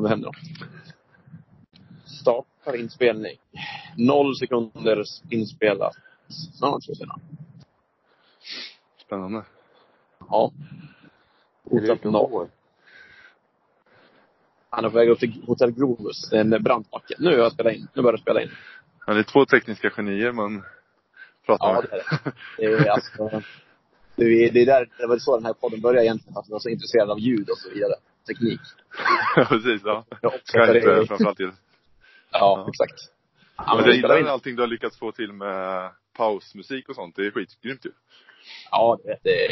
Vad 0.00 0.10
händer 0.10 0.26
då? 0.26 0.32
Startar 2.04 2.76
inspelning. 2.76 3.36
Noll 3.96 4.36
sekunder 4.36 5.04
inspelat. 5.30 5.94
Snart 6.58 6.82
ska 6.82 6.92
vi 6.92 6.96
se. 6.96 7.04
Spännande. 9.06 9.44
Ja. 10.28 10.52
Är 11.70 11.80
det 11.80 11.92
ute 11.92 12.08
och 12.08 12.12
noll. 12.12 12.48
Han 14.70 14.84
är 14.84 14.88
på 14.90 14.96
väg 14.96 15.08
upp 15.08 15.18
till 15.18 15.42
Hotell 15.46 15.70
Grovus. 15.70 16.32
En 16.32 16.62
brant 16.62 16.90
backe. 16.90 17.14
Nu 17.18 17.30
har 17.30 17.36
jag 17.38 17.52
spelat 17.52 17.74
in. 17.74 17.88
Nu 17.94 18.02
börjar 18.02 18.12
jag 18.12 18.20
spela 18.20 18.42
in. 18.42 18.50
Ja, 19.06 19.12
det 19.14 19.20
är 19.20 19.24
två 19.24 19.44
tekniska 19.46 19.90
genier 19.90 20.32
man 20.32 20.62
pratar 21.46 21.66
Ja, 21.66 21.74
med. 21.74 21.84
det 22.58 22.64
är 22.64 22.70
det. 22.70 22.76
Det 22.76 22.88
är 22.88 22.90
alltså... 22.90 23.42
Det 24.16 24.24
är, 24.24 24.52
det 24.52 24.60
är 24.62 24.66
där, 24.66 24.88
det 24.98 25.06
var 25.06 25.18
så 25.18 25.36
den 25.36 25.46
här 25.46 25.52
podden 25.52 25.80
började 25.80 26.06
egentligen. 26.06 26.36
Att 26.38 26.48
jag 26.48 26.52
var 26.54 26.60
så 26.60 26.68
intresserad 26.68 27.10
av 27.10 27.18
ljud 27.18 27.50
och 27.50 27.58
så 27.58 27.70
vidare. 27.70 27.92
Teknik. 28.26 28.60
Ja, 29.36 29.44
precis. 29.44 29.82
Ja. 29.84 30.04
Jag 30.20 30.32
Skype 30.32 31.06
framförallt 31.06 31.40
ju. 31.40 31.52
Ja, 32.32 32.68
exakt. 32.68 33.00
Ja, 33.56 33.74
men 33.76 33.84
jag 33.84 33.96
gillar 33.96 34.18
in. 34.18 34.26
allting 34.26 34.56
du 34.56 34.62
har 34.62 34.66
lyckats 34.66 34.98
få 34.98 35.12
till 35.12 35.32
med 35.32 35.90
pausmusik 36.16 36.88
och 36.88 36.94
sånt. 36.94 37.16
Det 37.16 37.26
är 37.26 37.30
skitgrymt 37.30 37.86
ju. 37.86 37.90
Ja, 38.70 38.98
det, 39.04 39.18
det, 39.22 39.48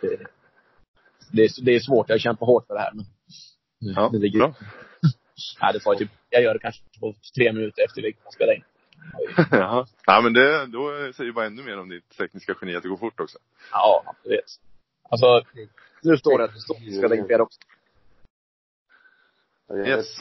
det, 0.00 0.16
det, 1.32 1.42
är, 1.42 1.64
det 1.64 1.74
är 1.74 1.80
svårt. 1.80 2.08
Jag 2.08 2.20
kämpar 2.20 2.46
hårt 2.46 2.66
för 2.66 2.74
det 2.74 2.80
här. 2.80 2.92
Men 2.94 3.04
Ja, 3.78 4.08
det 4.12 4.18
ligger, 4.18 4.38
bra. 4.38 4.54
Ja, 5.60 5.72
det 5.72 5.80
tar 5.80 5.94
typ, 5.94 6.10
jag 6.30 6.42
gör 6.42 6.54
det 6.54 6.60
kanske 6.60 6.82
på 7.00 7.14
tre 7.36 7.52
minuter 7.52 7.84
efter 7.84 8.02
vi 8.02 8.16
spelar 8.34 8.54
in. 8.54 8.64
Jaha. 9.50 9.86
Ja, 10.06 10.20
men 10.20 10.32
det, 10.32 10.66
då 10.66 11.12
säger 11.14 11.32
bara 11.32 11.46
ännu 11.46 11.62
mer 11.62 11.78
om 11.78 11.88
ditt 11.88 12.16
tekniska 12.18 12.54
geni, 12.60 12.76
att 12.76 12.82
det 12.82 12.88
går 12.88 12.96
fort 12.96 13.20
också. 13.20 13.38
Ja, 13.72 14.14
vet. 14.24 14.44
Alltså, 15.08 15.42
nu 16.02 16.16
står 16.16 16.38
det 16.38 16.44
att 16.44 16.54
vi 16.80 16.98
spelar 16.98 17.16
in 17.16 17.26
flera 17.26 17.42
också. 17.42 17.60
Ja, 19.66 19.76
jag 19.76 19.88
Yes. 19.88 20.18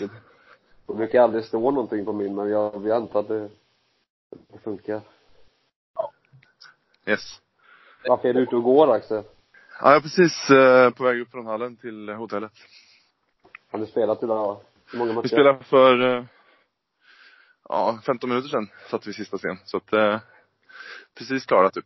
det 0.88 0.94
brukar 0.94 1.22
aldrig 1.22 1.46
stå 1.46 1.72
någonting 1.72 2.06
på 2.06 2.14
min, 2.14 2.36
men 2.36 2.50
jag, 2.50 2.88
jag 2.88 2.96
antar 2.96 3.20
att 3.20 3.28
det, 3.28 3.50
det 4.48 4.60
funkar. 4.64 5.02
Yes. 7.06 7.42
Varför 8.08 8.30
är 8.30 8.34
du 8.34 8.40
ute 8.40 8.56
och 8.56 8.64
går, 8.64 8.94
Axel? 8.96 9.24
Ja, 9.82 9.90
jag 9.90 9.96
är 9.96 10.00
precis 10.02 10.50
eh, 10.50 10.90
på 10.90 11.04
väg 11.04 11.22
upp 11.22 11.32
från 11.32 11.46
hallen 11.46 11.78
till 11.78 12.10
hotellet. 12.10 12.52
Har 13.72 13.80
du 13.80 13.86
spelat 13.86 14.24
idag? 14.24 14.62
Hur 14.92 15.00
många 15.00 15.14
matcher? 15.14 15.24
Vi 15.24 15.30
spelade 15.30 15.64
för, 15.64 16.18
eh, 16.18 16.26
ja, 17.70 18.00
15 18.06 18.30
minuter 18.30 18.50
sedan 18.50 18.70
satt 18.90 19.08
vi 19.08 19.14
sista 19.14 19.38
scen. 19.38 19.58
Så 19.66 19.78
att, 19.78 19.94
eh, 19.94 20.20
precis 21.18 21.46
klara 21.46 21.70
typ. 21.70 21.86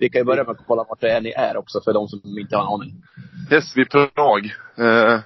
Vi 0.00 0.08
kan 0.10 0.20
ju 0.20 0.24
börja 0.24 0.44
med 0.44 0.50
att 0.50 0.66
kolla 0.66 0.84
vart 0.88 1.00
det 1.00 1.10
är 1.10 1.20
ni 1.20 1.30
är 1.30 1.56
också, 1.56 1.80
för 1.80 1.92
de 1.92 2.08
som 2.08 2.20
inte 2.38 2.56
har 2.56 2.62
en 2.62 2.72
aning. 2.80 3.02
Yes, 3.50 3.76
vi 3.76 3.82
är 3.82 4.06
Prag. 4.06 4.44
Eh, 4.76 5.20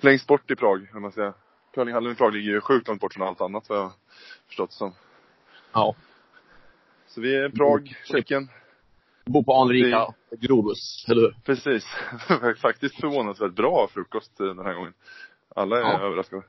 längst 0.00 0.26
bort 0.26 0.50
i 0.50 0.56
Prag, 0.56 0.88
om 0.94 1.02
man 1.02 1.12
säger. 1.12 1.32
Curlinghallen 1.74 2.12
i 2.12 2.14
Prag 2.14 2.32
ligger 2.32 2.50
ju 2.50 2.60
sjukt 2.60 2.88
långt 2.88 3.00
bort 3.00 3.14
från 3.14 3.28
allt 3.28 3.40
annat, 3.40 3.68
vad 3.68 3.78
jag 3.78 3.82
har 3.82 3.92
förstått 4.46 4.72
som. 4.72 4.92
Ja. 5.72 5.94
Så 7.08 7.20
vi 7.20 7.36
är 7.36 7.48
i 7.48 7.52
Prag, 7.52 7.94
Tjeckien. 8.04 8.48
Bor 9.26 9.42
på 9.42 9.54
anrika 9.54 10.06
Grovus, 10.40 11.04
eller 11.08 11.20
hur? 11.20 11.36
Precis. 11.44 11.84
Faktiskt 12.62 13.00
förvånansvärt 13.00 13.52
bra 13.52 13.88
frukost 13.94 14.38
den 14.38 14.58
här 14.58 14.74
gången. 14.74 14.92
Alla 15.54 15.76
är 15.76 15.80
Ja. 15.80 16.00
överraskade. 16.00 16.42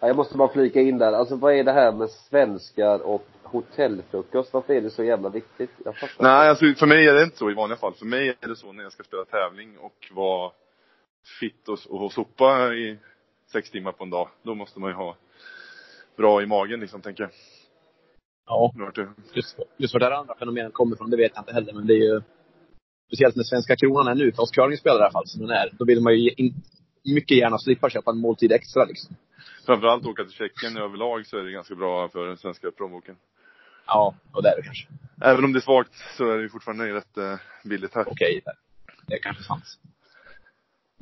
Ja, 0.00 0.06
jag 0.06 0.16
måste 0.16 0.36
bara 0.36 0.52
flika 0.52 0.80
in 0.80 0.98
där. 0.98 1.12
Alltså 1.12 1.36
vad 1.36 1.54
är 1.54 1.64
det 1.64 1.72
här 1.72 1.92
med 1.92 2.10
svenskar 2.10 2.98
och 2.98 3.26
hotellfrukost? 3.50 4.52
Varför 4.52 4.74
är 4.74 4.80
det 4.80 4.90
så 4.90 5.04
jävla 5.04 5.28
viktigt? 5.28 5.70
Jag 5.84 5.96
fattar 5.96 6.24
Nej, 6.24 6.48
alltså 6.48 6.74
för 6.74 6.86
mig 6.86 7.08
är 7.08 7.14
det 7.14 7.22
inte 7.22 7.36
så 7.36 7.50
i 7.50 7.54
vanliga 7.54 7.78
fall. 7.78 7.94
För 7.94 8.06
mig 8.06 8.36
är 8.40 8.48
det 8.48 8.56
så 8.56 8.72
när 8.72 8.82
jag 8.82 8.92
ska 8.92 9.02
spela 9.02 9.24
tävling 9.24 9.78
och 9.78 10.08
vara 10.12 10.52
fit 11.40 11.68
och, 11.68 12.02
och 12.02 12.12
sopa 12.12 12.74
i 12.74 12.98
sex 13.52 13.70
timmar 13.70 13.92
på 13.92 14.04
en 14.04 14.10
dag. 14.10 14.28
Då 14.42 14.54
måste 14.54 14.80
man 14.80 14.90
ju 14.90 14.96
ha 14.96 15.16
bra 16.16 16.42
i 16.42 16.46
magen 16.46 16.80
liksom, 16.80 17.00
tänker 17.00 17.22
jag. 17.22 17.30
Ja. 18.46 18.72
Just, 19.32 19.58
just 19.76 19.94
var 19.94 20.00
det 20.00 20.16
andra 20.16 20.34
fenomenet 20.34 20.72
kommer 20.72 20.96
ifrån, 20.96 21.10
det 21.10 21.16
vet 21.16 21.32
jag 21.34 21.42
inte 21.42 21.52
heller. 21.52 21.72
Men 21.72 21.86
det 21.86 21.94
är 21.94 22.14
ju, 22.14 22.20
speciellt 23.06 23.36
när 23.36 23.44
svenska 23.44 23.76
kronan 23.76 24.08
är 24.08 24.14
nu, 24.14 24.32
för 24.32 24.42
oss 24.42 24.50
curlingspelare 24.50 24.98
i 24.98 25.02
alla 25.02 25.12
fall, 25.12 25.26
som 25.26 25.40
den 25.40 25.50
är, 25.50 25.70
då 25.72 25.84
vill 25.84 26.00
man 26.00 26.18
ju 26.18 26.30
in, 26.30 26.54
mycket 27.04 27.36
gärna 27.36 27.58
slippa 27.58 27.90
köpa 27.90 28.10
en 28.10 28.18
måltid 28.18 28.52
extra 28.52 28.84
liksom. 28.84 29.16
Framförallt 29.66 30.06
åka 30.06 30.24
till 30.24 30.32
Tjeckien 30.32 30.76
överlag 30.76 31.26
så 31.26 31.38
är 31.38 31.42
det 31.42 31.52
ganska 31.52 31.74
bra 31.74 32.08
för 32.08 32.26
den 32.26 32.36
svenska 32.36 32.70
plånboken. 32.70 33.16
Ja, 33.86 34.14
och 34.32 34.42
det 34.42 34.48
är 34.48 34.56
det 34.56 34.62
kanske. 34.62 34.86
Även 35.22 35.44
om 35.44 35.52
det 35.52 35.58
är 35.58 35.60
svagt 35.60 35.94
så 36.16 36.30
är 36.30 36.36
det 36.36 36.42
ju 36.42 36.48
fortfarande 36.48 36.94
rätt 36.94 37.16
eh, 37.16 37.36
billigt 37.64 37.94
här. 37.94 38.04
Okej, 38.08 38.40
det, 38.44 38.52
det 39.06 39.14
är 39.14 39.18
kanske 39.22 39.42
sant. 39.42 39.64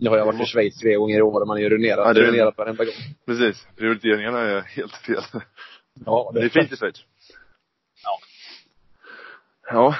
Nu 0.00 0.10
har 0.10 0.16
jag 0.18 0.26
varit 0.26 0.40
i 0.40 0.46
Schweiz 0.46 0.78
tre 0.78 0.94
gånger 0.94 1.18
i 1.18 1.22
år 1.22 1.40
och 1.40 1.46
man 1.46 1.56
är 1.56 1.62
ju 1.62 1.68
ruinerat, 1.68 2.06
Ja, 2.06 2.12
det 2.12 2.20
ruinerat 2.20 2.58
varenda 2.58 2.84
gång. 2.84 2.94
Precis. 3.26 3.66
Prioriteringarna 3.76 4.40
är 4.40 4.60
helt 4.60 4.92
fel. 4.96 5.22
Ja, 6.06 6.30
Det 6.34 6.40
är 6.40 6.48
fint 6.48 6.72
i 6.72 6.76
Schweiz. 6.76 7.04
Ja. 8.04 8.18
Ja. 9.70 9.94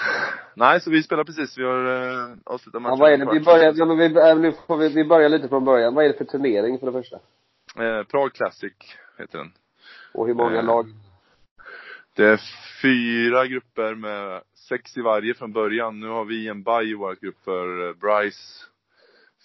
Nej, 0.54 0.80
så 0.80 0.90
vi 0.90 1.02
spelar 1.02 1.24
precis. 1.24 1.58
Vi 1.58 1.64
har 1.64 1.84
eh, 2.30 2.36
avslutat 2.44 2.82
matchen. 2.82 2.96
Ja, 2.98 3.04
vad 3.04 3.12
är 3.12 3.18
det? 3.18 3.32
Vi 3.32 3.40
börjar, 3.40 3.72
ja, 3.76 3.84
men 3.84 3.98
vi, 3.98 4.08
nu 4.48 4.52
får 4.66 4.76
vi, 4.76 4.88
vi 4.88 5.04
börjar 5.04 5.28
lite 5.28 5.48
från 5.48 5.64
början. 5.64 5.94
Vad 5.94 6.04
är 6.04 6.08
det 6.08 6.18
för 6.18 6.24
turnering 6.24 6.78
för 6.78 6.86
det 6.86 6.92
första? 6.92 7.16
Eh, 7.76 8.02
Prague 8.04 8.30
Classic 8.30 8.72
heter 9.18 9.38
den. 9.38 9.52
Och 10.14 10.26
hur 10.26 10.34
många 10.34 10.58
Eh, 10.58 10.64
lag? 10.64 10.86
Det 12.18 12.24
är 12.26 12.40
fyra 12.82 13.46
grupper 13.46 13.94
med 13.94 14.42
sex 14.68 14.96
i 14.96 15.00
varje 15.00 15.34
från 15.34 15.52
början. 15.52 16.00
Nu 16.00 16.08
har 16.08 16.24
vi 16.24 16.48
en 16.48 16.62
bye 16.62 16.82
i 16.82 16.94
vår 16.94 17.16
grupp 17.20 17.36
för 17.44 17.88
eh, 17.88 17.94
Bryce 17.94 18.64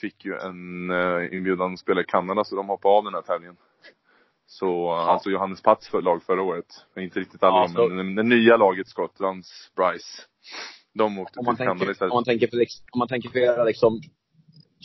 fick 0.01 0.25
ju 0.25 0.33
en 0.37 0.89
eh, 0.89 1.33
inbjudan 1.37 1.73
att 1.73 1.79
spela 1.79 2.01
i 2.01 2.03
Kanada 2.03 2.43
så 2.43 2.55
de 2.55 2.67
hoppade 2.67 2.93
av 2.95 3.03
den 3.03 3.13
här 3.13 3.21
tävlingen. 3.21 3.55
Så, 4.45 4.91
eh, 4.91 5.07
alltså 5.07 5.29
Johannes 5.29 5.61
Pats 5.61 5.87
för 5.89 6.01
lag 6.01 6.23
förra 6.23 6.41
året. 6.41 6.65
Men 6.95 7.03
Inte 7.03 7.19
riktigt 7.19 7.43
alla 7.43 7.57
Ja, 7.57 7.67
så- 7.67 7.89
men 7.89 8.15
det, 8.15 8.23
nya 8.23 8.57
laget, 8.57 8.87
Skottlands 8.87 9.71
Bryce. 9.75 10.21
De 10.93 11.19
åkte 11.19 11.39
Om 11.39 11.45
man, 11.45 11.55
till 11.55 11.65
Kanada 11.65 11.79
tänker, 11.79 11.91
istället. 11.91 12.11
om 12.11 12.15
man 12.17 12.23
tänker 12.23 12.47
för, 12.47 12.57
liksom- 12.57 12.85
om 12.91 12.99
man 12.99 13.07
tänker 13.07 13.29
för 13.29 13.39
era 13.39 13.63
liksom, 13.63 14.01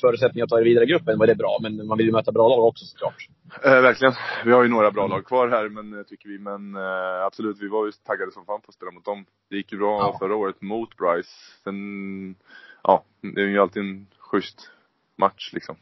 förutsättningar 0.01 0.45
att 0.45 0.51
ta 0.51 0.61
er 0.61 0.65
vidare 0.65 0.85
i 0.85 0.89
gruppen, 0.89 1.19
var 1.19 1.27
det 1.27 1.35
bra. 1.35 1.59
Men 1.63 1.87
man 1.87 1.99
vill 1.99 2.07
ju 2.07 2.13
möta 2.13 2.33
bra 2.33 2.49
lag 2.49 2.65
också 2.65 2.85
såklart. 2.85 3.29
Eh, 3.65 3.81
verkligen. 3.83 4.15
Vi 4.45 4.53
har 4.53 4.63
ju 4.63 4.69
några 4.69 4.91
bra 4.91 5.07
lag 5.07 5.27
kvar 5.27 5.49
här, 5.49 5.69
men 5.69 5.99
eh, 5.99 6.03
tycker 6.03 6.29
vi. 6.29 6.39
Men 6.39 6.75
eh, 6.77 7.25
absolut, 7.25 7.59
vi 7.61 7.69
var 7.69 7.87
ju 7.87 7.93
taggade 7.93 8.33
som 8.33 8.45
fan 8.47 8.61
på 8.61 8.69
att 8.69 8.75
spela 8.75 8.91
mot 8.91 9.05
dem. 9.05 9.25
Det 9.51 9.57
gick 9.57 9.73
ju 9.73 9.79
bra 9.79 9.99
Ja. 10.01 10.17
förra 10.19 10.37
året 10.37 10.63
mot 10.63 10.97
Bryce. 10.97 11.31
Sen, 11.65 12.35
ja, 12.83 13.05
det 13.21 13.41
är 13.41 13.47
ju 13.47 13.59
alltid 13.59 13.83
en 13.83 14.07
schysst 14.19 14.71
match 15.17 15.51
liksom. 15.53 15.77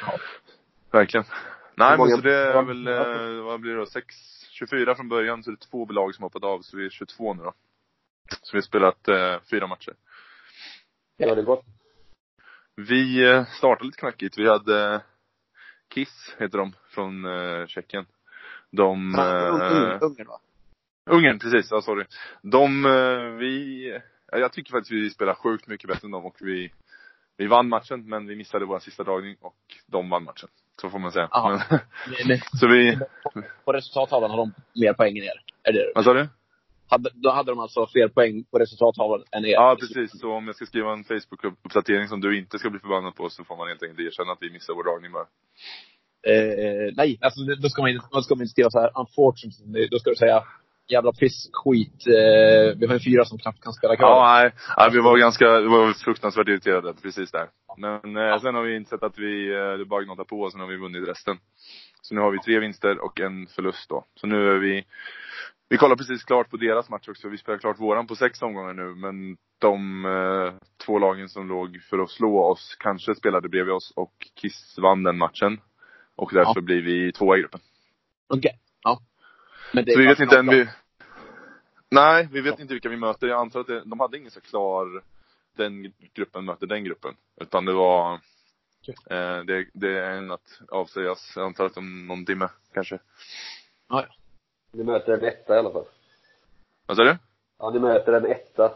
Ja. 0.00 0.18
Verkligen. 0.90 1.26
Nej 1.74 1.98
men 1.98 2.08
så 2.08 2.16
det 2.16 2.34
är 2.34 2.62
väl, 2.62 2.86
eh, 2.86 3.44
vad 3.44 3.60
blir 3.60 3.72
det 3.72 3.78
då? 3.78 3.86
6, 3.86 4.14
24 4.50 4.94
från 4.94 5.08
början, 5.08 5.42
så 5.42 5.50
det 5.50 5.54
är 5.54 5.70
två 5.70 5.86
lag 5.86 6.14
som 6.14 6.22
hoppat 6.22 6.44
av, 6.44 6.60
så 6.60 6.76
vi 6.76 6.86
är 6.86 6.90
22 6.90 7.34
nu 7.34 7.42
då. 7.42 7.52
Så 8.42 8.52
vi 8.52 8.56
har 8.58 8.62
spelat 8.62 9.08
eh, 9.08 9.36
fyra 9.50 9.66
matcher. 9.66 9.92
Ja, 11.16 11.34
det 11.34 11.42
gått. 11.42 11.64
Vi 12.76 13.30
eh, 13.30 13.44
startade 13.46 13.84
lite 13.86 13.98
knackigt. 13.98 14.38
Vi 14.38 14.48
hade 14.48 15.00
Kiss, 15.88 16.34
heter 16.38 16.58
de, 16.58 16.72
från 16.88 17.24
eh, 17.24 17.66
Tjeckien. 17.66 18.06
De... 18.70 19.14
Eh, 19.14 19.98
Ungern 20.02 20.26
va? 20.26 20.40
Ungern, 21.10 21.38
precis. 21.38 21.70
Ja, 21.70 21.80
sorry. 21.80 22.04
De, 22.42 22.86
eh, 22.86 23.38
vi... 23.38 23.88
ja, 24.32 24.38
Jag 24.38 24.52
tycker 24.52 24.70
faktiskt 24.70 24.92
vi 24.92 25.10
spelar 25.10 25.34
sjukt 25.34 25.66
mycket 25.66 25.88
bättre 25.88 26.06
än 26.06 26.10
dem 26.10 26.24
och 26.24 26.36
vi, 26.40 26.72
vi 27.36 27.46
vann 27.46 27.68
matchen, 27.68 28.08
men 28.08 28.26
vi 28.26 28.36
missade 28.36 28.64
vår 28.64 28.78
sista 28.78 29.02
dragning 29.04 29.36
och 29.40 29.56
de 29.86 30.10
vann 30.10 30.24
matchen. 30.24 30.48
Så 30.80 30.90
får 30.90 30.98
man 30.98 31.12
säga. 31.12 31.28
Men, 31.32 31.60
Men, 31.70 32.28
men, 32.28 32.38
så 32.60 32.68
vi, 32.68 32.98
på 33.64 33.72
resultattavlan 33.72 34.30
har 34.30 34.38
de 34.38 34.54
mer 34.80 34.92
poäng 34.92 35.18
än 35.18 35.24
er. 35.24 35.42
Är 35.62 35.72
det 35.72 35.92
vad 35.94 36.04
sa 36.04 36.12
du? 36.14 36.28
Hade, 36.88 37.10
Då 37.14 37.30
hade 37.30 37.52
de 37.52 37.58
alltså 37.58 37.86
fler 37.86 38.08
poäng 38.08 38.44
på 38.50 38.58
resultattavlan 38.58 39.24
än 39.32 39.44
er. 39.44 39.52
Ja, 39.52 39.76
precis. 39.80 40.20
Så 40.20 40.32
om 40.32 40.46
jag 40.46 40.56
ska 40.56 40.66
skriva 40.66 40.92
en 40.92 41.04
Facebook-uppdatering 41.04 42.08
som 42.08 42.20
du 42.20 42.38
inte 42.38 42.58
ska 42.58 42.70
bli 42.70 42.80
förbannad 42.80 43.14
på 43.14 43.28
så 43.30 43.44
får 43.44 43.56
man 43.56 43.68
helt 43.68 43.82
enkelt 43.82 44.00
erkänna 44.00 44.32
att 44.32 44.42
vi 44.42 44.52
missade 44.52 44.76
vår 44.76 44.84
dragning 44.84 45.12
bara. 45.12 45.26
Eh, 46.32 46.92
nej, 46.96 47.18
alltså 47.20 47.40
då 47.62 47.68
ska 47.68 47.82
man 47.82 47.90
inte, 47.90 48.06
då 48.12 48.22
ska 48.22 48.34
man 48.34 48.42
inte 48.42 48.50
skriva 48.50 48.70
så 48.70 48.80
här 48.80 48.90
unfortunately. 49.00 49.88
Då 49.90 49.98
ska 49.98 50.10
du 50.10 50.16
säga 50.16 50.42
jävla 50.88 51.12
piss, 51.12 51.50
skit. 51.52 52.06
Eh, 52.06 52.78
vi 52.78 52.86
har 52.86 52.94
en 52.94 53.00
fyra 53.00 53.24
som 53.24 53.38
knappt 53.38 53.62
kan 53.62 53.72
spela 53.72 53.96
curling. 53.96 54.10
Ja, 54.10 54.40
nej. 54.40 54.52
nej. 54.76 54.90
Vi 54.92 55.00
var 55.00 55.18
ganska, 55.18 55.60
vi 55.60 55.68
var 55.68 55.92
fruktansvärt 55.92 56.48
irriterade 56.48 56.94
precis 57.02 57.30
där. 57.30 57.48
Men 57.76 58.16
eh, 58.16 58.38
sen 58.40 58.54
har 58.54 58.62
vi 58.62 58.76
insett 58.76 59.02
att 59.02 59.18
vi, 59.18 59.54
eh, 59.54 59.86
bara 59.86 60.02
gnata 60.04 60.24
på 60.24 60.40
och 60.40 60.52
sen 60.52 60.60
har 60.60 60.68
vi 60.68 60.76
vunnit 60.76 61.08
resten. 61.08 61.38
Så 62.02 62.14
nu 62.14 62.20
har 62.20 62.30
vi 62.30 62.38
tre 62.38 62.58
vinster 62.58 63.04
och 63.04 63.20
en 63.20 63.46
förlust 63.46 63.88
då. 63.88 64.04
Så 64.14 64.26
nu 64.26 64.50
är 64.50 64.58
vi, 64.58 64.84
vi 65.68 65.76
kollar 65.76 65.96
precis 65.96 66.24
klart 66.24 66.50
på 66.50 66.56
deras 66.56 66.88
match 66.88 67.08
också. 67.08 67.28
Vi 67.28 67.38
spelar 67.38 67.58
klart 67.58 67.80
våran 67.80 68.06
på 68.06 68.16
sex 68.16 68.42
omgångar 68.42 68.72
nu. 68.72 68.94
Men 68.94 69.36
de 69.58 70.04
eh, 70.04 70.54
två 70.86 70.98
lagen 70.98 71.28
som 71.28 71.48
låg 71.48 71.82
för 71.90 71.98
att 71.98 72.10
slå 72.10 72.44
oss 72.44 72.76
kanske 72.78 73.14
spelade 73.14 73.48
bredvid 73.48 73.74
oss 73.74 73.92
och 73.96 74.12
Kiss 74.34 74.78
vann 74.78 75.02
den 75.02 75.18
matchen. 75.18 75.60
Och 76.16 76.30
därför 76.32 76.60
blir 76.60 76.82
vi 76.82 77.12
tvåa 77.12 77.36
i 77.36 77.40
gruppen. 77.40 77.60
Okej. 78.28 78.60
Ja. 78.82 79.00
Men 79.72 79.84
det 79.84 79.92
Så 79.92 79.98
vi 79.98 80.06
vet 80.06 80.20
inte 80.20 80.38
än 80.38 80.46
vi... 80.46 80.68
Nej, 81.90 82.28
vi 82.32 82.40
vet 82.40 82.60
inte 82.60 82.74
vilka 82.74 82.88
vi 82.88 82.96
möter. 82.96 83.26
Jag 83.26 83.40
antar 83.40 83.60
att 83.60 83.66
det, 83.66 83.82
de 83.84 84.00
hade 84.00 84.18
ingen 84.18 84.30
så 84.30 84.40
klar, 84.40 85.02
den 85.56 85.92
gruppen 86.14 86.44
möter 86.44 86.66
den 86.66 86.84
gruppen. 86.84 87.14
Utan 87.40 87.64
det 87.64 87.72
var, 87.72 88.20
Eh, 88.88 89.44
det, 89.44 89.66
det 89.72 89.98
är 89.98 90.10
en 90.10 90.30
att 90.30 90.60
avsägas. 90.68 91.32
Jag 91.36 91.46
antar 91.46 91.66
att 91.66 91.76
om 91.76 92.06
någon 92.06 92.26
timme, 92.26 92.48
kanske. 92.74 92.98
Ja, 93.88 94.06
ja. 94.08 94.14
Ni 94.76 94.84
möter 94.84 95.12
en 95.12 95.24
etta 95.24 95.54
i 95.56 95.58
alla 95.58 95.70
fall. 95.70 95.84
Vad 96.86 96.96
sa 96.96 97.04
du? 97.04 97.16
Ja, 97.58 97.70
ni 97.70 97.78
möter 97.78 98.12
en 98.12 98.26
etta. 98.26 98.72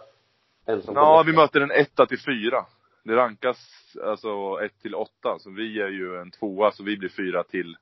En 0.66 0.82
som 0.82 0.94
Ja, 0.94 1.22
vi 1.26 1.32
möter 1.32 1.60
en 1.60 1.70
etta 1.70 2.06
till 2.06 2.20
fyra. 2.20 2.66
Det 3.04 3.16
rankas 3.16 3.58
alltså 4.04 4.60
ett 4.64 4.80
till 4.82 4.94
åtta, 4.94 5.38
så 5.38 5.50
vi 5.50 5.80
är 5.80 5.88
ju 5.88 6.16
en 6.20 6.30
tvåa, 6.30 6.72
så 6.72 6.82
vi 6.82 6.96
blir 6.96 7.08
fyra 7.08 7.44
till 7.44 7.76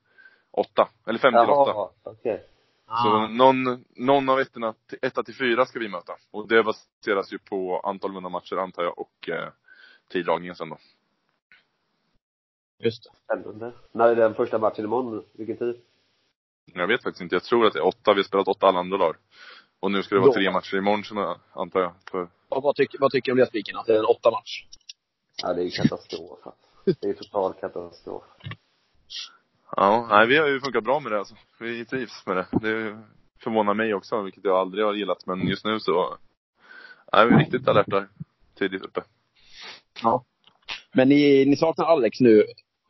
åtta. 0.50 0.88
Eller 1.06 1.18
fem 1.18 1.32
till 1.32 1.38
åtta. 1.52 1.70
Jaha, 1.70 1.90
okej. 2.02 2.44
Så 2.86 2.92
Ah. 3.08 3.28
någon, 3.28 3.84
någon 3.96 4.28
av 4.28 4.40
ettorna, 4.40 4.74
till- 4.86 4.98
etta 5.02 5.22
till 5.22 5.36
fyra 5.36 5.66
ska 5.66 5.78
vi 5.78 5.88
möta. 5.88 6.12
Och 6.30 6.48
det 6.48 6.62
baseras 6.62 7.32
ju 7.32 7.38
på 7.38 7.80
antal 7.80 8.12
vunna 8.14 8.28
matcher 8.28 8.56
antar 8.56 8.82
jag 8.82 8.98
och 8.98 9.28
eh, 9.28 9.48
tiddragningen 10.08 10.54
sen 10.54 10.68
då. 10.68 10.78
Just 12.78 13.04
det. 13.04 13.10
Spännande. 13.24 13.72
När 13.92 14.08
är 14.08 14.14
den 14.16 14.34
första 14.34 14.58
matchen 14.58 14.84
imorgon? 14.84 15.24
Vilken 15.32 15.56
tid? 15.56 15.80
Jag 16.74 16.86
vet 16.86 17.02
faktiskt 17.02 17.20
inte. 17.20 17.34
Jag 17.34 17.42
tror 17.42 17.66
att 17.66 17.72
det 17.72 17.78
är 17.78 17.86
åtta. 17.86 18.14
Vi 18.14 18.18
har 18.18 18.24
spelat 18.24 18.48
åtta 18.48 18.66
alla 18.66 18.78
andra 18.78 18.98
dagar. 18.98 19.16
Och 19.80 19.90
nu 19.90 20.02
ska 20.02 20.14
det 20.14 20.20
vara 20.20 20.32
tre 20.32 20.50
matcher 20.50 20.76
imorgon 20.76 21.04
som 21.04 21.16
jag, 21.16 21.38
antar 21.52 21.80
jag. 21.80 21.92
För, 22.10 22.28
Och 22.48 22.62
vad 22.62 22.76
tycker, 22.76 22.98
vad 22.98 23.12
tycker 23.12 23.26
du 23.26 23.32
om 23.32 23.38
det 23.38 23.46
spiken? 23.46 23.76
Att 23.76 23.86
det 23.86 23.94
är 23.94 23.98
en 23.98 24.04
åtta 24.04 24.30
match? 24.30 24.64
Ja, 25.42 25.54
det 25.54 25.62
är 25.62 25.70
katastrof. 25.70 26.38
Det 27.00 27.08
är 27.08 27.12
total 27.12 27.54
katastrof. 27.54 28.22
ja, 29.76 30.06
nej 30.10 30.26
vi 30.26 30.36
har 30.36 30.48
ju 30.48 30.60
funkat 30.60 30.84
bra 30.84 31.00
med 31.00 31.12
det 31.12 31.18
alltså. 31.18 31.34
Vi 31.60 31.84
trivs 31.84 32.26
med 32.26 32.36
det. 32.36 32.46
Det 32.52 32.98
förvånar 33.42 33.74
mig 33.74 33.94
också, 33.94 34.22
vilket 34.22 34.44
jag 34.44 34.56
aldrig 34.56 34.84
har 34.84 34.94
gillat. 34.94 35.26
Men 35.26 35.48
just 35.48 35.64
nu 35.64 35.80
så 35.80 36.16
är 37.12 37.26
vi 37.26 37.36
riktigt 37.36 37.68
alerta 37.68 38.06
tidigt 38.58 38.82
uppe. 38.82 39.02
Ja. 40.02 40.24
Men 40.92 41.08
ni, 41.08 41.44
ni 41.44 41.56
saknar 41.56 41.84
Alex 41.84 42.20
nu, 42.20 42.44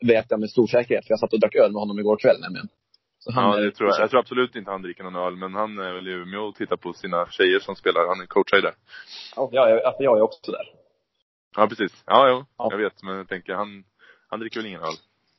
vet 0.07 0.27
jag 0.29 0.41
med 0.41 0.51
stor 0.51 0.67
säkerhet. 0.67 1.07
För 1.07 1.13
jag 1.13 1.21
satt 1.21 1.33
och 1.33 1.41
drack 1.41 1.55
öl 1.55 1.73
med 1.73 1.81
honom 1.81 1.99
igår 1.99 2.17
kväll 2.17 2.41
nämligen. 2.41 2.69
Så 3.19 3.33
Ja, 3.35 3.57
är- 3.59 3.61
det 3.61 3.71
tror 3.71 3.89
jag. 3.91 4.01
Jag 4.01 4.11
tror 4.11 4.21
absolut 4.21 4.57
inte 4.57 4.71
han 4.71 4.83
dricker 4.83 5.05
någon 5.05 5.17
öl, 5.17 5.37
men 5.37 5.55
han 5.55 5.79
är 5.79 5.93
väl 5.93 6.09
i 6.09 6.11
Umeå 6.11 6.43
och 6.43 6.55
tittar 6.55 6.77
på 6.77 6.93
sina 6.93 7.27
tjejer 7.31 7.61
som 7.61 7.77
spelar. 7.77 8.09
Han 8.09 8.21
är 8.21 8.27
coachar 8.27 8.61
där. 8.63 8.75
Ja, 9.37 9.49
jag, 9.53 9.83
alltså 9.83 10.03
jag 10.03 10.19
är 10.19 10.23
också 10.23 10.53
där. 10.53 10.67
Ja, 11.57 11.67
precis. 11.67 12.03
Ja, 12.07 12.29
jo. 12.31 12.45
Ja. 12.59 12.69
Jag 12.71 12.79
vet, 12.79 13.03
men 13.03 13.17
jag 13.17 13.29
tänker 13.29 13.55
han, 13.55 13.85
han 14.29 14.41
dricker 14.41 14.61
väl 14.61 14.67
ingen 14.67 14.81
öl. 14.81 14.95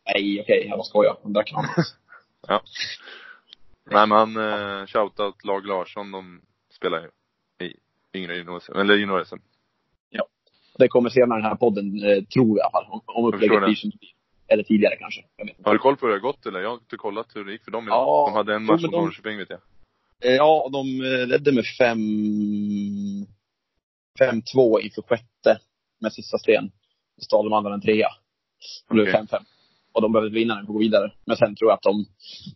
Nej, 0.05 0.41
okej, 0.41 0.65
jag 0.69 0.77
bara 0.77 0.83
skojar. 0.83 1.17
Han 1.23 1.33
drack 1.33 1.51
någon. 1.53 1.65
Ja. 2.47 2.61
Nej, 3.91 4.07
men 4.07 4.17
han, 4.17 4.37
eh, 4.37 4.85
shoutout 4.85 5.45
Lag 5.45 5.65
Larsson, 5.65 6.11
de 6.11 6.41
spelar 6.71 7.01
ju 7.01 7.09
i 7.67 7.73
yngre 8.13 8.35
junior 8.35 8.79
eller 8.79 8.95
junior 8.95 9.23
-SM. 9.23 9.39
Det 10.79 10.87
kommer 10.87 11.09
senare 11.09 11.39
i 11.39 11.41
den 11.41 11.49
här 11.49 11.55
podden, 11.57 12.03
eh, 12.03 12.23
tror 12.23 12.47
jag 12.47 12.57
i 12.57 12.61
alla 12.61 12.71
fall. 12.71 12.85
Om, 12.89 13.01
om 13.05 13.23
Jag 13.23 13.33
upplägget 13.33 13.63
blir 13.63 13.75
som 13.75 13.89
det 13.89 13.97
blir. 13.97 14.09
Eller 14.49 14.63
tidigare 14.63 14.95
kanske. 14.95 15.21
Har 15.63 15.73
du 15.73 15.79
koll 15.79 15.97
på 15.97 16.05
hur 16.05 16.13
det 16.13 16.19
har 16.19 16.31
gått 16.31 16.45
eller? 16.45 16.59
Jag 16.59 16.69
har 16.69 16.73
inte 16.73 16.97
kollat 16.97 17.27
hur 17.35 17.45
det 17.45 17.51
gick 17.51 17.63
för 17.63 17.71
dem 17.71 17.83
idag. 17.87 17.97
Ja, 17.97 18.25
De 18.27 18.37
hade 18.37 18.55
en 18.55 18.65
match 18.65 18.81
mot 18.81 18.91
Norrköping 18.91 19.37
vet 19.37 19.49
jag. 19.49 19.59
Eh, 20.23 20.35
Ja, 20.35 20.69
de 20.71 21.01
eh, 21.01 21.27
ledde 21.27 21.51
med 21.51 21.65
fem... 21.79 21.99
5-2 24.19 24.79
inför 24.79 25.01
sjätte 25.01 25.59
med 26.01 26.13
sista 26.13 26.37
sten. 26.37 26.71
Så 27.17 27.23
stal 27.25 27.45
de 27.45 27.53
andra 27.53 27.73
en 27.73 27.81
trea. 27.81 28.07
Det 28.87 28.93
blev 28.93 29.07
Okej. 29.07 29.21
5-5. 29.31 29.37
Och 29.93 30.01
de 30.01 30.11
behövde 30.11 30.35
vinna 30.35 30.55
den 30.55 30.65
för 30.65 30.71
att 30.71 30.75
gå 30.75 30.79
vidare. 30.79 31.11
Men 31.25 31.37
sen 31.37 31.55
tror 31.55 31.69
jag 31.71 31.75
att 31.75 31.81
de, 31.81 32.05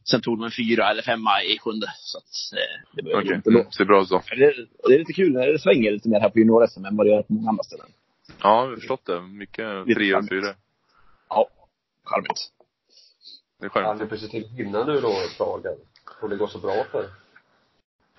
sen 0.10 0.22
tog 0.22 0.38
de 0.38 0.44
en 0.46 0.52
fyra 0.52 0.90
eller 0.90 1.02
femma 1.02 1.44
i 1.44 1.60
sjunde. 1.60 1.88
Så 1.98 2.18
att 2.18 2.60
eh, 2.60 2.96
det 2.96 3.04
behöver 3.04 3.24
Okej, 3.24 3.36
inte 3.36 3.50
mm, 3.50 3.72
ser 3.72 3.86
bra 3.86 4.06
så. 4.06 4.22
Det, 4.30 4.54
det 4.88 4.94
är 4.94 5.00
lite 5.00 5.14
kul 5.14 5.34
när 5.34 5.48
det 5.48 5.60
svänger 5.60 5.92
lite 5.92 6.10
mer 6.10 6.20
här 6.20 6.30
på 6.30 6.40
junior-SM 6.40 6.86
än 6.86 6.98
vad 6.98 7.06
det 7.06 7.12
gör 7.12 7.22
på 7.22 7.34
många 7.34 7.50
andra 7.50 7.64
ställen. 7.64 7.88
Ja, 8.44 8.64
jag 8.64 8.70
har 8.70 8.76
förstått 8.76 9.06
det. 9.06 9.22
Mycket 9.22 9.86
treor 9.96 10.18
och 10.20 10.30
fyror. 10.30 10.56
Charmigt. 12.04 12.52
Det 13.60 13.66
är 13.66 13.70
charmigt. 13.70 14.02
ni 14.02 14.08
får 14.08 14.16
se 14.16 14.28
till 14.28 14.46
att 14.46 14.60
vinna 14.60 14.84
nu 14.84 15.02
då, 15.02 15.14
Praga. 15.38 15.70
Och 16.22 16.30
det 16.30 16.36
går 16.36 16.48
så 16.48 16.60
bra 16.60 16.84
för. 16.92 17.06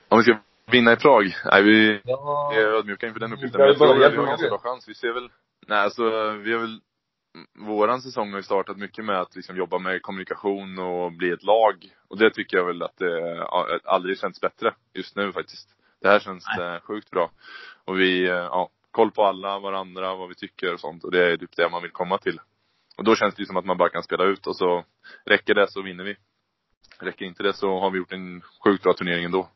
Om 0.08 0.18
vi 0.18 0.22
ska 0.24 0.38
vinna 0.66 0.92
i 0.92 0.96
Prag? 0.96 1.36
Nej, 1.44 1.62
vi 1.62 2.00
Ja. 2.04 2.52
Är 2.54 2.58
ödmjuka 2.58 3.06
inför 3.06 3.20
den 3.20 3.32
uppgiften. 3.32 3.58
Men 3.58 3.66
ju 3.66 3.72
jag 3.72 3.78
tror 3.78 3.88
börjat 3.88 4.06
att 4.06 4.12
vi 4.12 4.16
har 4.16 4.22
bra. 4.24 4.30
ganska 4.30 4.48
bra 4.48 4.58
chans. 4.58 4.88
Vi 4.88 4.94
ser 4.94 5.12
väl, 5.12 5.28
nej 5.66 5.78
alltså 5.78 6.30
vi 6.30 6.52
har 6.52 6.60
väl, 6.60 6.80
våran 7.58 8.02
säsong 8.02 8.30
har 8.30 8.38
ju 8.38 8.42
startat 8.42 8.76
mycket 8.76 9.04
med 9.04 9.20
att 9.20 9.36
liksom 9.36 9.56
jobba 9.56 9.78
med 9.78 10.02
kommunikation 10.02 10.78
och 10.78 11.12
bli 11.12 11.30
ett 11.30 11.42
lag. 11.42 11.74
Och 12.08 12.18
det 12.18 12.30
tycker 12.30 12.56
jag 12.56 12.64
väl 12.64 12.82
att 12.82 12.96
det 12.96 13.44
aldrig 13.84 14.18
känns 14.18 14.40
bättre 14.40 14.74
just 14.94 15.16
nu 15.16 15.32
faktiskt. 15.32 15.68
Det 16.00 16.08
här 16.08 16.18
känns 16.20 16.44
eh, 16.58 16.80
sjukt 16.80 17.10
bra. 17.10 17.30
Och 17.84 18.00
vi, 18.00 18.24
eh, 18.24 18.34
ja, 18.34 18.70
koll 18.90 19.10
på 19.10 19.24
alla, 19.24 19.58
varandra, 19.58 20.14
vad 20.14 20.28
vi 20.28 20.34
tycker 20.34 20.72
och 20.74 20.80
sånt. 20.80 21.04
Och 21.04 21.10
det 21.10 21.32
är 21.32 21.36
typ 21.36 21.56
det 21.56 21.68
man 21.68 21.82
vill 21.82 21.90
komma 21.90 22.18
till. 22.18 22.40
Och 22.96 23.04
då 23.04 23.16
känns 23.16 23.34
det 23.34 23.42
ju 23.42 23.46
som 23.46 23.56
att 23.56 23.64
man 23.64 23.78
bara 23.78 23.88
kan 23.88 24.02
spela 24.02 24.24
ut 24.24 24.46
och 24.46 24.56
så 24.56 24.84
räcker 25.24 25.54
det 25.54 25.70
så 25.70 25.82
vinner 25.82 26.04
vi. 26.04 26.16
Räcker 26.98 27.24
inte 27.24 27.42
det 27.42 27.52
så 27.52 27.80
har 27.80 27.90
vi 27.90 27.98
gjort 27.98 28.12
en 28.12 28.42
sjukt 28.64 28.82
bra 28.82 28.92
turnering 28.92 29.24
ändå. 29.24 29.48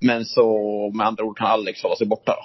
Men 0.00 0.24
så 0.24 0.46
med 0.94 1.06
andra 1.06 1.24
ord 1.24 1.38
kan 1.38 1.46
Alex 1.46 1.82
hålla 1.82 1.96
sig 1.96 2.06
borta 2.06 2.32
då. 2.32 2.42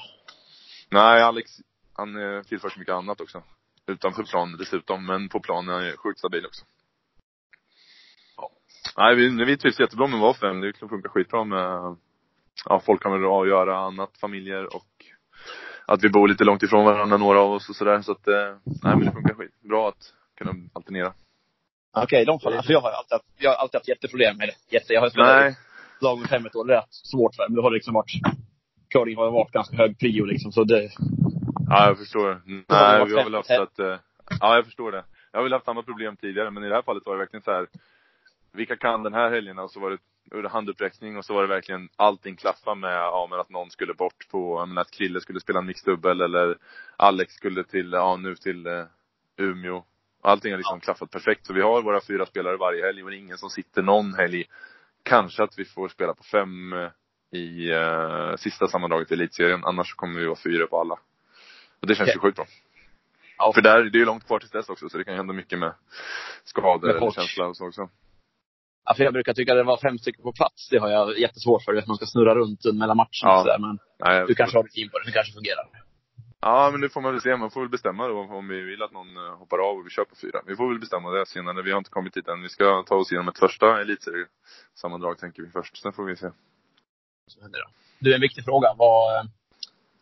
Nej, 0.89 1.23
Alex, 1.23 1.51
han 1.93 2.15
eh, 2.15 2.41
tillför 2.43 2.69
så 2.69 2.79
mycket 2.79 2.93
annat 2.93 3.21
också. 3.21 3.43
Utanför 3.87 4.23
planen 4.23 4.57
dessutom, 4.57 5.05
men 5.05 5.29
på 5.29 5.39
planen 5.39 5.69
är 5.69 5.73
han 5.73 5.85
ju 5.85 5.97
sjukt 5.97 6.19
stabil 6.19 6.45
också. 6.45 6.65
Ja. 8.37 8.49
Nej, 8.97 9.15
vi, 9.15 9.45
vi 9.45 9.57
trivs 9.57 9.79
jättebra 9.79 10.07
med 10.07 10.19
vara 10.19 10.33
fem. 10.33 10.61
Det 10.61 10.73
funkar 10.73 11.09
skitbra 11.09 11.43
med, 11.43 11.97
ja, 12.65 12.81
folk 12.85 13.01
kan 13.01 13.11
väl 13.11 13.23
ha 13.23 13.41
att 13.41 13.47
göra 13.47 13.77
annat, 13.77 14.17
familjer 14.17 14.75
och 14.75 14.92
att 15.85 16.03
vi 16.03 16.09
bor 16.09 16.27
lite 16.27 16.43
långt 16.43 16.63
ifrån 16.63 16.85
varandra, 16.85 17.17
några 17.17 17.39
av 17.39 17.51
oss 17.51 17.69
och 17.69 17.75
sådär. 17.75 18.01
Så 18.01 18.11
att, 18.11 18.27
eh, 18.27 18.33
nej 18.83 18.95
men 18.95 19.05
det 19.05 19.11
funkar 19.11 19.33
skitbra 19.33 19.87
att 19.87 20.13
kunna 20.37 20.51
alternera. 20.73 21.13
Okej, 21.97 22.21
i 22.21 22.25
de 22.25 22.39
fallen. 22.39 22.63
För 22.63 22.73
jag 22.73 22.81
har 22.81 22.91
alltid 22.91 23.11
haft, 23.11 23.25
jag 23.37 23.49
har 23.51 23.57
alltid 23.57 23.75
haft 23.79 23.87
jätteproblem 23.87 24.37
med 24.37 24.47
det. 24.47 24.75
Jätte, 24.75 24.93
jag 24.93 25.01
har 25.01 25.09
spelat 25.09 25.55
lag 26.01 26.19
med 26.19 26.29
fem 26.29 26.45
år. 26.53 26.67
Det 26.67 26.73
är 26.73 26.77
rätt 26.77 26.93
svårt 26.93 27.35
för 27.35 27.49
mig. 27.49 27.55
Det 27.55 27.61
har 27.61 27.71
liksom 27.71 27.93
varit, 27.93 28.11
curling 28.93 29.17
har 29.17 29.31
varit 29.31 29.51
ganska 29.51 29.77
hög 29.77 29.99
prio 29.99 30.25
liksom. 30.25 30.51
Så 30.51 30.63
det, 30.63 30.89
ja 31.69 31.87
jag 31.87 31.97
förstår. 31.97 32.41
Nej, 32.45 33.05
vi 33.05 33.15
har 33.15 33.23
väl 33.23 33.35
haft 33.35 33.51
att, 33.51 33.79
eh, 33.79 33.97
ja 34.39 34.55
jag 34.55 34.65
förstår 34.65 34.91
det. 34.91 35.03
Jag 35.31 35.39
har 35.39 35.43
väl 35.43 35.53
haft 35.53 35.65
samma 35.65 35.83
problem 35.83 36.15
tidigare, 36.17 36.51
men 36.51 36.63
i 36.63 36.69
det 36.69 36.75
här 36.75 36.81
fallet 36.81 37.03
var 37.05 37.13
det 37.13 37.19
verkligen 37.19 37.43
så 37.43 37.51
här. 37.51 37.67
Vilka 38.53 38.75
kan 38.75 39.03
den 39.03 39.13
här 39.13 39.29
helgen? 39.29 39.59
Och 39.59 39.71
så 39.71 39.79
var 39.79 39.89
det 39.89 40.49
handuppräckning 40.49 41.17
och 41.17 41.25
så 41.25 41.33
var 41.33 41.41
det 41.41 41.47
verkligen 41.47 41.89
allting 41.95 42.35
klaffa 42.35 42.75
med, 42.75 42.93
ja 42.93 43.27
men 43.29 43.39
att 43.39 43.49
någon 43.49 43.69
skulle 43.69 43.93
bort 43.93 44.27
på, 44.31 44.59
jag 44.59 44.67
menar 44.67 44.81
att 44.81 44.91
Krille 44.91 45.21
skulle 45.21 45.39
spela 45.39 45.59
en 45.59 45.65
mixdubbel 45.65 46.21
eller 46.21 46.57
Alex 46.97 47.33
skulle 47.33 47.63
till, 47.63 47.91
ja 47.91 48.15
nu 48.17 48.35
till 48.35 48.67
eh, 48.67 48.85
Umeå. 49.37 49.83
Allting 50.21 50.51
har 50.51 50.57
liksom 50.57 50.79
klaffat 50.79 51.11
perfekt. 51.11 51.45
Så 51.45 51.53
vi 51.53 51.61
har 51.61 51.81
våra 51.81 52.01
fyra 52.01 52.25
spelare 52.25 52.57
varje 52.57 52.85
helg 52.85 53.03
och 53.03 53.09
det 53.09 53.15
är 53.15 53.19
ingen 53.19 53.37
som 53.37 53.49
sitter 53.49 53.81
någon 53.81 54.13
helg. 54.13 54.45
Kanske 55.03 55.43
att 55.43 55.59
vi 55.59 55.65
får 55.65 55.89
spela 55.89 56.13
på 56.13 56.23
fem 56.23 56.73
eh, 56.73 56.89
i 57.31 57.71
eh, 57.71 58.35
sista 58.35 58.67
sammandraget 58.67 59.11
i 59.11 59.13
elitserien. 59.13 59.65
Annars 59.65 59.93
kommer 59.93 60.19
vi 60.19 60.25
vara 60.25 60.39
fyra 60.43 60.67
på 60.67 60.79
alla. 60.79 60.99
Och 61.81 61.87
det 61.87 61.95
känns 61.95 62.07
Okej. 62.07 62.15
ju 62.15 62.19
sjukt 62.19 62.35
bra. 62.35 62.45
Ja. 63.37 63.51
För 63.53 63.61
där, 63.61 63.83
det 63.83 63.97
är 63.97 63.99
ju 63.99 64.05
långt 64.05 64.27
kvar 64.27 64.39
till 64.39 64.49
dess 64.49 64.69
också, 64.69 64.89
så 64.89 64.97
det 64.97 65.03
kan 65.03 65.15
hända 65.15 65.33
mycket 65.33 65.59
med 65.59 65.73
skador 66.43 66.87
Med 66.87 66.99
folk. 66.99 67.15
känsla 67.15 67.45
och 67.45 67.57
så 67.57 67.67
också. 67.67 67.89
Ja, 68.85 68.93
för 68.93 69.03
jag 69.03 69.13
brukar 69.13 69.33
tycka 69.33 69.51
att 69.51 69.57
det 69.59 69.63
var 69.63 69.77
fem 69.77 69.97
stycken 69.97 70.23
på 70.23 70.31
plats. 70.33 70.69
Det 70.69 70.77
har 70.77 70.89
jag 70.89 71.19
jättesvårt 71.19 71.63
för. 71.63 71.75
Att 71.75 71.87
man 71.87 71.97
ska 71.97 72.05
snurra 72.05 72.35
runt 72.35 72.63
mellan 72.65 72.97
matcherna 72.97 73.09
Ja. 73.21 73.35
och 73.37 73.41
sådär. 73.45 73.59
Men 73.59 73.79
Nej, 74.05 74.25
du 74.27 74.35
kanske 74.35 74.57
har 74.57 74.63
team 74.63 74.89
på 74.89 74.99
det. 74.99 75.05
Det 75.05 75.11
kanske 75.11 75.33
fungerar. 75.33 75.65
Ja, 76.41 76.69
men 76.71 76.81
det 76.81 76.89
får 76.89 77.01
man 77.01 77.11
väl 77.11 77.21
se. 77.21 77.35
Man 77.37 77.51
får 77.51 77.61
väl 77.61 77.69
bestämma 77.69 78.07
då 78.07 78.19
om 78.19 78.47
vi 78.47 78.61
vill 78.61 78.81
att 78.83 78.91
någon 78.91 79.17
eh, 79.17 79.37
hoppar 79.39 79.57
av 79.57 79.77
och 79.77 79.85
vi 79.85 79.89
kör 79.89 80.05
på 80.05 80.15
fyra. 80.15 80.41
Vi 80.47 80.55
får 80.55 80.69
väl 80.69 80.79
bestämma 80.79 81.09
det 81.11 81.25
senare. 81.25 81.61
Vi 81.61 81.71
har 81.71 81.77
inte 81.77 81.89
kommit 81.89 82.13
dit 82.13 82.27
än. 82.27 82.41
Vi 82.41 82.49
ska 82.49 82.83
ta 82.83 82.95
oss 82.95 83.11
igenom 83.11 83.27
ett 83.27 83.39
första 83.39 83.81
elitseriesammandrag 83.81 85.17
tänker 85.17 85.43
vi 85.43 85.49
först. 85.49 85.77
Sen 85.77 85.93
får 85.93 86.05
vi 86.05 86.15
se. 86.15 86.29
Du, 87.99 88.15
en 88.15 88.21
viktig 88.21 88.45
fråga. 88.45 88.73
Vad, 88.77 89.29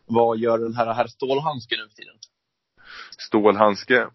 vad 0.06 0.38
gör 0.38 0.58
den 0.58 0.76
här 0.76 0.94
herr 0.94 1.08
Stålhandsken 1.08 1.80
nu 1.80 1.88
för 1.90 1.96
tiden? 1.96 2.16
Stålhandske. 3.18 4.08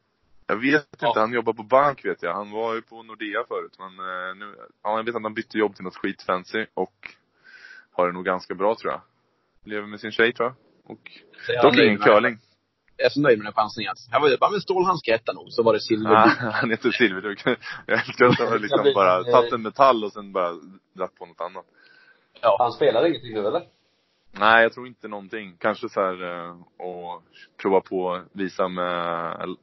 Jag 0.47 0.57
vet 0.57 0.89
Ja. 1.01 1.09
inte, 1.09 1.21
han 1.21 1.33
jobbar 1.33 1.53
på 1.53 1.63
bank 1.63 2.05
vet 2.05 2.23
jag. 2.23 2.35
Han 2.35 2.51
var 2.51 2.75
ju 2.75 2.83
på 2.83 3.03
Nordea 3.03 3.45
förut 3.49 3.77
men 3.79 3.89
eh, 3.99 4.35
nu, 4.37 4.55
ja, 4.83 4.97
jag 4.97 5.05
vet 5.05 5.17
att 5.17 5.23
han 5.23 5.35
bytte 5.35 5.59
jobb 5.59 5.75
till 5.75 5.85
något 5.85 5.97
skitfancy 5.97 6.67
och 6.75 6.95
har 7.93 8.07
det 8.07 8.13
nog 8.13 8.25
ganska 8.25 8.55
bra 8.55 8.75
tror 8.75 8.93
jag. 8.93 9.01
Lever 9.65 9.87
med 9.87 10.01
sin 10.01 10.13
tjej 10.13 10.33
tror 10.33 10.49
jag. 10.49 10.57
Och 10.91 11.11
dock 11.63 11.75
ingen 11.79 11.95
med- 11.95 12.03
curling. 12.03 12.39
Jag 12.99 13.07
är 13.07 13.11
så 13.11 13.21
nöjd 13.21 13.39
med 13.39 13.47
den 13.47 13.53
chansningen. 13.53 13.95
Jag 14.11 14.21
var 14.21 14.29
ju 14.29 14.37
bara, 14.37 14.51
men 14.51 14.61
Stålhandske 14.61 15.13
hette 15.13 15.33
nog. 15.33 15.47
Så 15.53 15.63
var 15.63 15.73
det 15.73 15.81
silver. 15.81 16.13
Ah, 16.15 16.27
han 16.53 16.73
inte 16.73 16.93
silverduk. 16.93 17.43
Jag 17.87 17.99
älskar 18.09 18.27
att 18.27 18.39
han 18.39 18.49
har 18.49 18.59
liksom 18.59 18.93
bara 18.95 19.25
tagit 19.25 19.53
en 19.53 19.63
metall 19.63 20.05
och 20.05 20.13
sen 20.13 20.33
bara 20.33 20.53
dratt 20.93 21.15
på 21.15 21.27
något 21.27 21.41
annat. 21.41 21.65
Ja. 22.41 22.57
Han 22.59 22.73
spelar 22.73 23.07
ingenting 23.07 23.35
nu 23.35 23.47
eller? 23.47 23.63
Nej, 24.39 24.63
jag 24.63 24.73
tror 24.73 24.87
inte 24.87 25.09
någonting. 25.09 25.57
Kanske 25.59 25.89
så 25.89 26.01
här 26.01 26.23
eh, 26.47 26.57
och 26.87 27.23
prova 27.63 27.81
på 27.81 28.23
visa 28.33 28.69
med, 28.69 29.57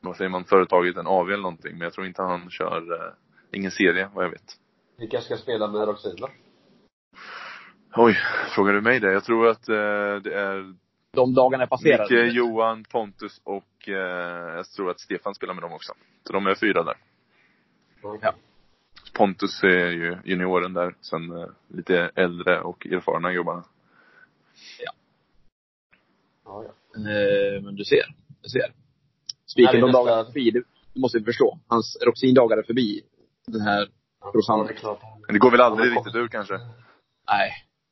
vad 0.00 0.16
säger 0.16 0.28
man, 0.28 0.44
företaget 0.44 0.96
en 0.96 1.06
AV 1.06 1.28
eller 1.28 1.42
någonting. 1.42 1.72
Men 1.72 1.80
jag 1.80 1.92
tror 1.92 2.06
inte 2.06 2.22
han 2.22 2.50
kör, 2.50 2.92
eh, 2.92 3.12
ingen 3.52 3.70
serie 3.70 4.10
vad 4.14 4.24
jag 4.24 4.30
vet. 4.30 4.56
Vilka 4.98 5.20
ska 5.20 5.36
spela 5.36 5.68
med 5.68 5.88
Roxina? 5.88 6.28
Oj, 7.96 8.16
frågar 8.54 8.72
du 8.72 8.80
mig 8.80 9.00
det? 9.00 9.12
Jag 9.12 9.24
tror 9.24 9.48
att 9.48 9.68
eh, 9.68 9.74
det 10.24 10.34
är 10.34 10.74
de 11.12 11.34
dagarna 11.34 11.62
är 11.62 11.66
passerade. 11.66 12.24
Micke, 12.24 12.34
Johan, 12.34 12.84
Pontus 12.84 13.40
och 13.44 13.88
eh, 13.88 14.56
jag 14.56 14.66
tror 14.66 14.90
att 14.90 15.00
Stefan 15.00 15.34
spelar 15.34 15.54
med 15.54 15.62
dem 15.62 15.72
också. 15.72 15.92
Så 16.26 16.32
de 16.32 16.46
är 16.46 16.54
fyra 16.54 16.82
där. 16.82 16.96
Ja. 18.02 18.34
Pontus 19.14 19.62
är 19.62 19.90
ju 19.90 20.16
junioren 20.24 20.72
där, 20.72 20.94
sen 21.00 21.30
eh, 21.30 21.46
lite 21.68 22.10
äldre 22.14 22.60
och 22.60 22.86
erfarna 22.86 23.32
gubbarna. 23.32 23.64
Ja, 24.78 24.92
ja. 26.44 26.72
Eh, 26.96 27.62
men 27.62 27.76
du 27.76 27.84
ser. 27.84 28.14
Du 28.42 28.48
ser. 28.48 28.72
Spiken, 29.52 29.80
de 29.80 29.92
dagarna 29.92 30.24
förbi. 30.24 30.50
Du, 30.50 30.64
du 30.94 31.00
måste 31.00 31.18
ju 31.18 31.24
förstå. 31.24 31.58
Hans 31.68 31.96
Roxin-dagar 32.06 32.56
är 32.56 32.62
förbi. 32.62 33.02
Den 33.46 33.60
här 33.60 33.88
Ja, 34.22 34.30
Rosanna. 34.34 34.64
det. 34.64 34.74
Men 35.26 35.32
det 35.34 35.38
går 35.38 35.50
väl 35.50 35.60
aldrig 35.60 35.92
riktigt 35.96 36.14
ur 36.14 36.28
kanske? 36.28 36.54
Nej. 37.30 37.50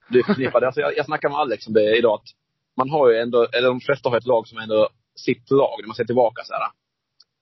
Du 0.08 0.18
är 0.18 0.22
förknippad. 0.22 0.64
Alltså 0.64 0.80
jag, 0.80 0.96
jag 0.96 1.06
snackade 1.06 1.32
med 1.32 1.40
Alex 1.40 1.66
om 1.66 1.72
det 1.72 1.96
idag. 1.98 2.14
Att 2.14 2.28
man 2.76 2.90
har 2.90 3.10
ju 3.10 3.16
ändå, 3.18 3.46
eller 3.52 3.68
de 3.68 3.80
flesta 3.80 4.08
har 4.08 4.16
ett 4.16 4.26
lag 4.26 4.48
som 4.48 4.58
är 4.58 4.62
ändå 4.62 4.88
sitt 5.14 5.50
lag. 5.50 5.76
När 5.80 5.86
man 5.86 5.94
ser 5.96 6.04
tillbaka 6.04 6.42
så 6.44 6.52
här. 6.54 6.62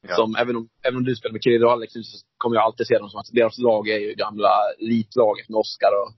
Ja. 0.08 0.14
Som, 0.16 0.37
även 0.37 0.56
om, 0.56 0.68
även 0.82 0.96
om 0.96 1.04
du 1.04 1.16
spelar 1.16 1.32
med 1.32 1.42
Kirill 1.42 1.64
och 1.64 1.73
Alex 1.73 1.94
nu 1.94 2.02
så 2.02 2.26
kommer 2.38 2.56
jag 2.56 2.64
alltid 2.64 2.87
se 2.87 2.99
dem 2.99 3.08
som 3.11 3.20
att 3.20 3.26
deras 3.32 3.58
lag 3.58 3.88
är 3.88 3.99
ju 3.99 4.14
gamla 4.14 4.50
elitlaget 4.80 5.49
med 5.49 5.58
Oskar 5.58 5.90
och, 6.02 6.12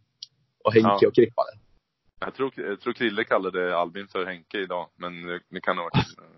och 0.66 0.72
Henke 0.74 0.98
Ja. 1.00 1.08
och 1.08 1.14
Krippa. 1.14 1.42
där. 1.44 1.60
Jag 2.26 2.34
tror, 2.34 2.52
jag 2.56 2.80
tror 2.80 2.92
Krille 2.92 3.24
kallade 3.24 3.76
Albin 3.76 4.08
för 4.08 4.26
Henke 4.26 4.58
idag, 4.58 4.88
men 4.96 5.26
det, 5.26 5.40
det 5.50 5.60
kan 5.60 5.76
ha 5.78 5.84
varit, 5.84 6.06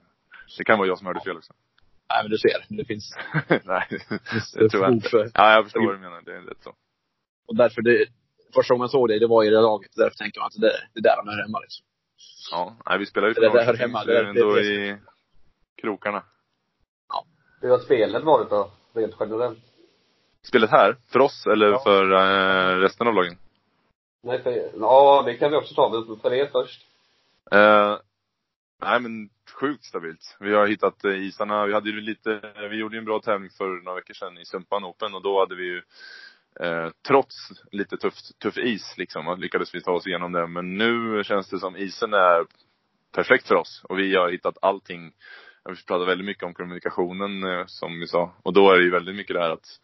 det 0.59 0.65
kan 0.65 0.79
vara 0.79 0.89
jag 0.89 0.99
som 0.99 1.07
hörde 1.07 1.21
fel 1.21 1.37
också. 1.37 1.53
Nej 2.13 2.23
men 2.23 2.31
du 2.31 2.39
ser. 2.39 2.65
Det 2.69 2.85
finns 2.85 3.17
Nej, 3.65 3.87
det 4.55 4.69
tror 4.71 4.83
jag 4.85 4.93
inte. 4.93 5.09
för. 5.09 5.31
Ja, 5.35 5.53
jag 5.53 5.65
förstår 5.65 5.87
vad 5.87 5.95
du 5.95 5.99
menar. 5.99 6.23
Det 6.23 6.37
är 6.37 6.41
rätt 6.41 6.63
så. 6.63 6.75
Och 7.49 7.57
därför, 7.57 7.83
det, 7.83 8.07
första 8.55 8.75
gången 8.75 8.83
jag 8.83 8.91
såg 8.91 9.09
det, 9.09 9.19
det 9.19 9.27
var 9.27 9.45
i 9.45 9.51
det 9.51 9.61
laget. 9.61 9.91
Därför 9.97 10.17
tänker 10.17 10.41
man 10.41 10.47
att 10.47 10.53
det, 10.61 10.73
det 10.95 11.01
är 11.01 11.03
där 11.03 11.17
han 11.17 11.29
hör 11.29 11.43
hemma 11.43 11.61
liksom. 11.61 11.87
Ja, 12.51 12.77
nej, 12.87 12.99
vi 12.99 13.07
spelar 13.07 13.29
ju 13.29 13.35
för 13.35 13.41
Det 13.41 13.49
där 13.53 13.65
hör 13.65 13.75
hemma. 13.75 14.05
det 14.05 14.19
är 14.19 14.25
ändå 14.25 14.55
det- 14.55 14.63
i 14.65 14.97
krokarna. 15.83 16.23
Hur 17.63 17.71
har 17.71 17.79
spelet 17.79 18.23
varit 18.25 18.51
då? 18.51 18.71
Rent 18.95 19.15
generellt? 19.21 19.59
Spelet 20.43 20.71
här, 20.71 20.97
för 21.13 21.21
oss 21.21 21.47
eller 21.47 21.67
Ja. 21.67 21.79
för 21.85 22.13
eh, 22.13 22.77
resten 22.81 23.07
av 23.07 23.15
lagen? 23.15 23.37
Nej, 24.23 24.43
för, 24.43 24.71
ja, 24.81 25.23
det 25.27 25.35
kan 25.35 25.51
vi 25.51 25.57
också 25.57 25.75
ta, 25.75 26.17
för 26.23 26.33
er 26.33 26.49
först. 26.53 26.87
Eh, 27.51 27.97
nej 28.81 29.01
men 29.01 29.31
sjukt 29.61 29.85
stabilt. 29.85 30.37
Vi 30.41 30.55
har 30.55 30.67
hittat 30.67 31.05
eh, 31.05 31.27
isarna, 31.27 31.67
vi 31.67 31.75
hade 31.75 31.91
ju 31.91 32.01
lite, 32.01 32.41
vi 32.71 32.77
gjorde 32.77 32.97
ju 32.97 32.99
en 32.99 33.05
bra 33.05 33.21
tävling 33.21 33.51
för 33.51 33.85
några 33.85 33.97
veckor 33.97 34.15
sedan 34.15 34.39
i 34.39 34.45
Sumpan 34.45 34.85
Open 34.85 35.15
och 35.15 35.23
då 35.23 35.41
hade 35.41 35.55
vi 35.55 35.65
ju 35.65 35.83
eh, 36.61 36.91
trots 37.09 37.37
lite 37.73 37.97
tuff, 37.97 38.15
tuff 38.43 38.59
is 38.59 38.95
liksom, 38.97 39.41
lyckades 39.41 39.75
vi 39.75 39.83
ta 39.83 39.93
oss 39.93 40.07
igenom 40.07 40.33
det. 40.33 40.47
Men 40.47 40.79
nu 40.79 41.25
känns 41.25 41.51
det 41.51 41.59
som 41.59 41.77
isen 41.77 42.15
är 42.15 42.47
perfekt 43.15 43.49
för 43.49 43.55
oss 43.55 43.83
och 43.85 43.99
vi 43.99 44.17
har 44.17 44.31
hittat 44.31 44.59
allting. 44.63 45.13
Vi 45.65 45.85
pratar 45.87 46.07
väldigt 46.07 46.27
mycket 46.27 46.45
om 46.45 46.55
kommunikationen 46.55 47.45
eh, 47.45 47.67
som 47.67 48.01
vi 48.01 48.07
sa. 48.07 48.35
Och 48.43 48.53
då 48.53 48.71
är 48.71 48.79
det 48.79 48.85
ju 48.85 48.91
väldigt 48.91 49.17
mycket 49.17 49.35
det 49.35 49.43
här 49.43 49.51
att 49.51 49.81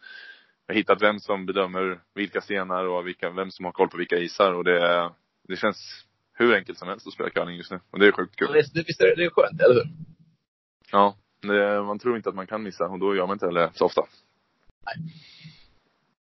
vi 0.67 0.73
har 0.73 0.77
hittat 0.77 1.01
vem 1.01 1.19
som 1.19 1.45
bedömer 1.45 1.99
vilka 2.15 2.41
stenar 2.41 2.85
och 2.85 3.07
vilka, 3.07 3.29
vem 3.29 3.51
som 3.51 3.65
har 3.65 3.71
koll 3.71 3.89
på 3.89 3.97
vilka 3.97 4.17
isar 4.17 4.53
och 4.53 4.63
det, 4.63 5.11
det 5.47 5.55
känns 5.55 6.06
hur 6.37 6.55
enkelt 6.55 6.77
som 6.77 6.87
helst 6.87 7.07
att 7.07 7.13
spela 7.13 7.29
curling 7.29 7.55
just 7.55 7.71
nu. 7.71 7.79
Och 7.91 7.99
det 7.99 8.07
är 8.07 8.11
sjukt 8.11 8.35
kul. 8.35 8.47
Men 8.51 8.63
det, 8.73 8.83
visst 8.87 9.01
är 9.01 9.05
det, 9.05 9.15
det 9.15 9.23
är 9.25 9.29
skönt, 9.29 9.61
eller 9.61 9.73
hur? 9.73 9.89
Ja. 10.91 11.15
Det, 11.41 11.83
man 11.83 11.99
tror 11.99 12.17
inte 12.17 12.29
att 12.29 12.35
man 12.35 12.47
kan 12.47 12.63
missa 12.63 12.85
och 12.87 12.99
då 12.99 13.15
gör 13.15 13.27
man 13.27 13.35
inte 13.35 13.45
heller 13.45 13.69
så 13.73 13.85
ofta. 13.85 14.01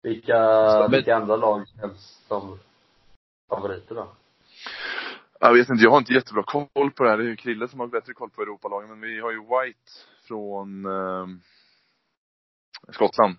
Vilka, 0.03 0.39
Men- 0.81 0.91
vilka 0.91 1.17
andra 1.17 1.37
lag 1.37 1.65
känns 1.81 2.25
som 2.29 2.59
favoriter 3.49 3.95
då? 3.95 4.13
Jag 5.41 5.53
vet 5.55 5.69
inte, 5.69 5.85
jag 5.85 5.91
har 5.91 5.99
inte 5.99 6.13
jättebra 6.13 6.43
koll 6.43 6.91
på 6.91 7.05
det 7.05 7.11
här. 7.11 7.17
Det 7.19 7.25
är 7.25 7.29
ju 7.29 7.37
Krille 7.37 7.69
som 7.69 7.81
har 7.81 7.87
bättre 7.87 8.13
koll 8.13 8.31
på 8.31 8.43
Europalagen. 8.43 8.89
Men 8.91 9.01
vi 9.01 9.21
har 9.21 9.31
ju 9.31 9.39
White 9.39 9.91
från 10.29 10.87
eh, 10.87 11.27
Skottland. 12.93 13.37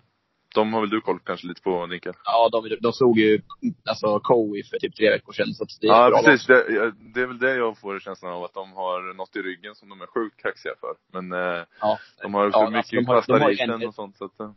De 0.54 0.72
har 0.72 0.80
väl 0.80 0.90
du 0.90 1.00
koll 1.00 1.18
kanske 1.24 1.46
lite 1.46 1.62
på, 1.62 1.86
Dinkel? 1.86 2.12
Ja, 2.24 2.48
de, 2.52 2.76
de 2.80 2.92
slog 2.92 3.18
ju 3.18 3.40
alltså 3.88 4.20
Coe 4.20 4.62
för 4.70 4.78
typ 4.78 4.96
tre 4.96 5.10
veckor 5.10 5.32
sedan. 5.32 5.54
Så 5.54 5.62
att 5.62 5.68
det 5.80 5.86
är 5.86 5.90
Ja, 5.92 6.10
bra 6.10 6.22
precis. 6.22 6.46
Det, 6.46 6.92
det 7.14 7.20
är 7.20 7.26
väl 7.26 7.38
det 7.38 7.54
jag 7.54 7.78
får 7.78 7.98
känslan 8.00 8.32
av, 8.32 8.44
att 8.44 8.54
de 8.54 8.72
har 8.72 9.14
något 9.14 9.36
i 9.36 9.42
ryggen 9.42 9.74
som 9.74 9.88
de 9.88 10.00
är 10.00 10.06
sjukt 10.06 10.42
kaxiga 10.42 10.72
för. 10.80 10.94
Men 11.12 11.32
eh. 11.32 11.62
Ja. 11.80 11.98
de 12.22 12.34
har 12.34 12.44
Ja, 12.44 12.50
för 12.52 12.58
alltså, 12.58 12.70
mycket 12.76 12.90
de 12.90 13.06
har- 13.06 13.24
de 13.26 13.32
har 13.32 13.38
kastar 13.38 13.48
ju 13.48 13.54
isen 13.54 13.70
en- 13.82 13.88
och 13.88 13.94
sånt. 13.94 14.16
Så 14.16 14.24
att, 14.24 14.40
eh, 14.40 14.50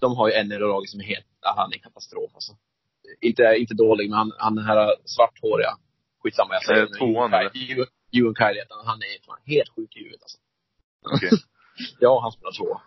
De 0.00 0.16
har 0.16 0.28
ju 0.28 0.34
en 0.34 0.52
i 0.52 0.58
laget 0.58 0.90
som 0.90 1.00
är 1.00 1.04
helt, 1.04 1.26
ja, 1.42 1.54
han 1.56 1.72
är 1.72 1.78
katastrof 1.78 2.30
alltså. 2.34 2.52
Inte, 3.20 3.42
inte 3.58 3.74
dålig, 3.74 4.10
men 4.10 4.18
han, 4.18 4.32
han 4.38 4.54
den 4.54 4.64
här 4.64 4.94
svarthåriga, 5.04 5.70
skitsamma 6.22 6.54
jag 6.54 6.64
säger 6.64 6.82
Eh, 6.82 6.88
tvåan, 6.98 7.34
eller? 7.34 7.50
Ewan- 7.50 8.54
heter 8.58 8.84
han. 8.84 8.98
Är 9.02 9.24
fan 9.26 9.38
helt 9.46 9.68
sjuk 9.76 9.96
i 9.96 9.98
huvudet 9.98 10.22
alltså. 10.22 10.38
okej. 11.14 11.30
Ja, 12.00 12.20
han 12.22 12.32
spelar 12.32 12.52
två. 12.52 12.80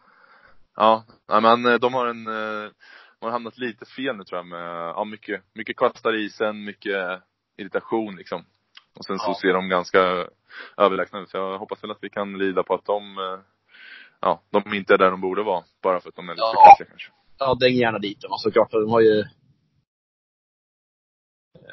Ja, 0.78 1.04
men 1.28 1.66
eh, 1.66 1.74
de 1.76 1.94
har 1.94 2.08
en, 2.08 2.28
eh, 2.28 2.70
de 3.20 3.26
har 3.26 3.32
hamnat 3.32 3.58
lite 3.58 3.86
fel 3.86 4.16
nu 4.18 4.24
tror 4.24 4.38
jag 4.40 4.46
med, 4.46 4.70
ja 4.90 5.04
mycket, 5.04 5.44
mycket 5.54 5.78
kastar 5.78 6.16
i 6.16 6.24
isen, 6.26 6.64
mycket 6.64 7.22
irritation 7.58 8.16
liksom. 8.16 8.46
Och 9.00 9.06
sen 9.06 9.20
så 9.20 9.30
Ja. 9.32 9.38
ser 9.42 9.54
de 9.54 9.70
ganska 9.70 10.28
överlägsna 10.78 11.20
ut. 11.20 11.30
Så 11.30 11.38
jag 11.38 11.58
hoppas 11.60 11.84
väl 11.84 11.92
att 11.92 11.98
vi 12.04 12.10
kan 12.10 12.38
lida 12.38 12.64
på 12.64 12.74
att 12.74 12.86
de, 12.86 13.18
eh, 13.18 13.40
ja, 14.22 14.42
de 14.50 14.74
inte 14.74 14.94
är 14.94 14.98
där 14.98 15.12
de 15.12 15.22
borde 15.22 15.44
vara. 15.44 15.64
Bara 15.84 16.00
för 16.00 16.10
att 16.10 16.16
de 16.16 16.30
är 16.30 16.34
lite 16.34 16.42
Ja. 16.42 16.52
för 16.54 16.70
kaxiga 16.70 16.88
kanske. 16.90 17.12
Ja, 17.40 17.56
däng 17.56 17.74
gärna 17.74 18.00
dit 18.00 18.22
dem. 18.22 18.32
Alltså 18.32 18.52
klart, 18.52 18.72
de 18.72 18.90
har 18.90 19.02
ju... 19.02 19.24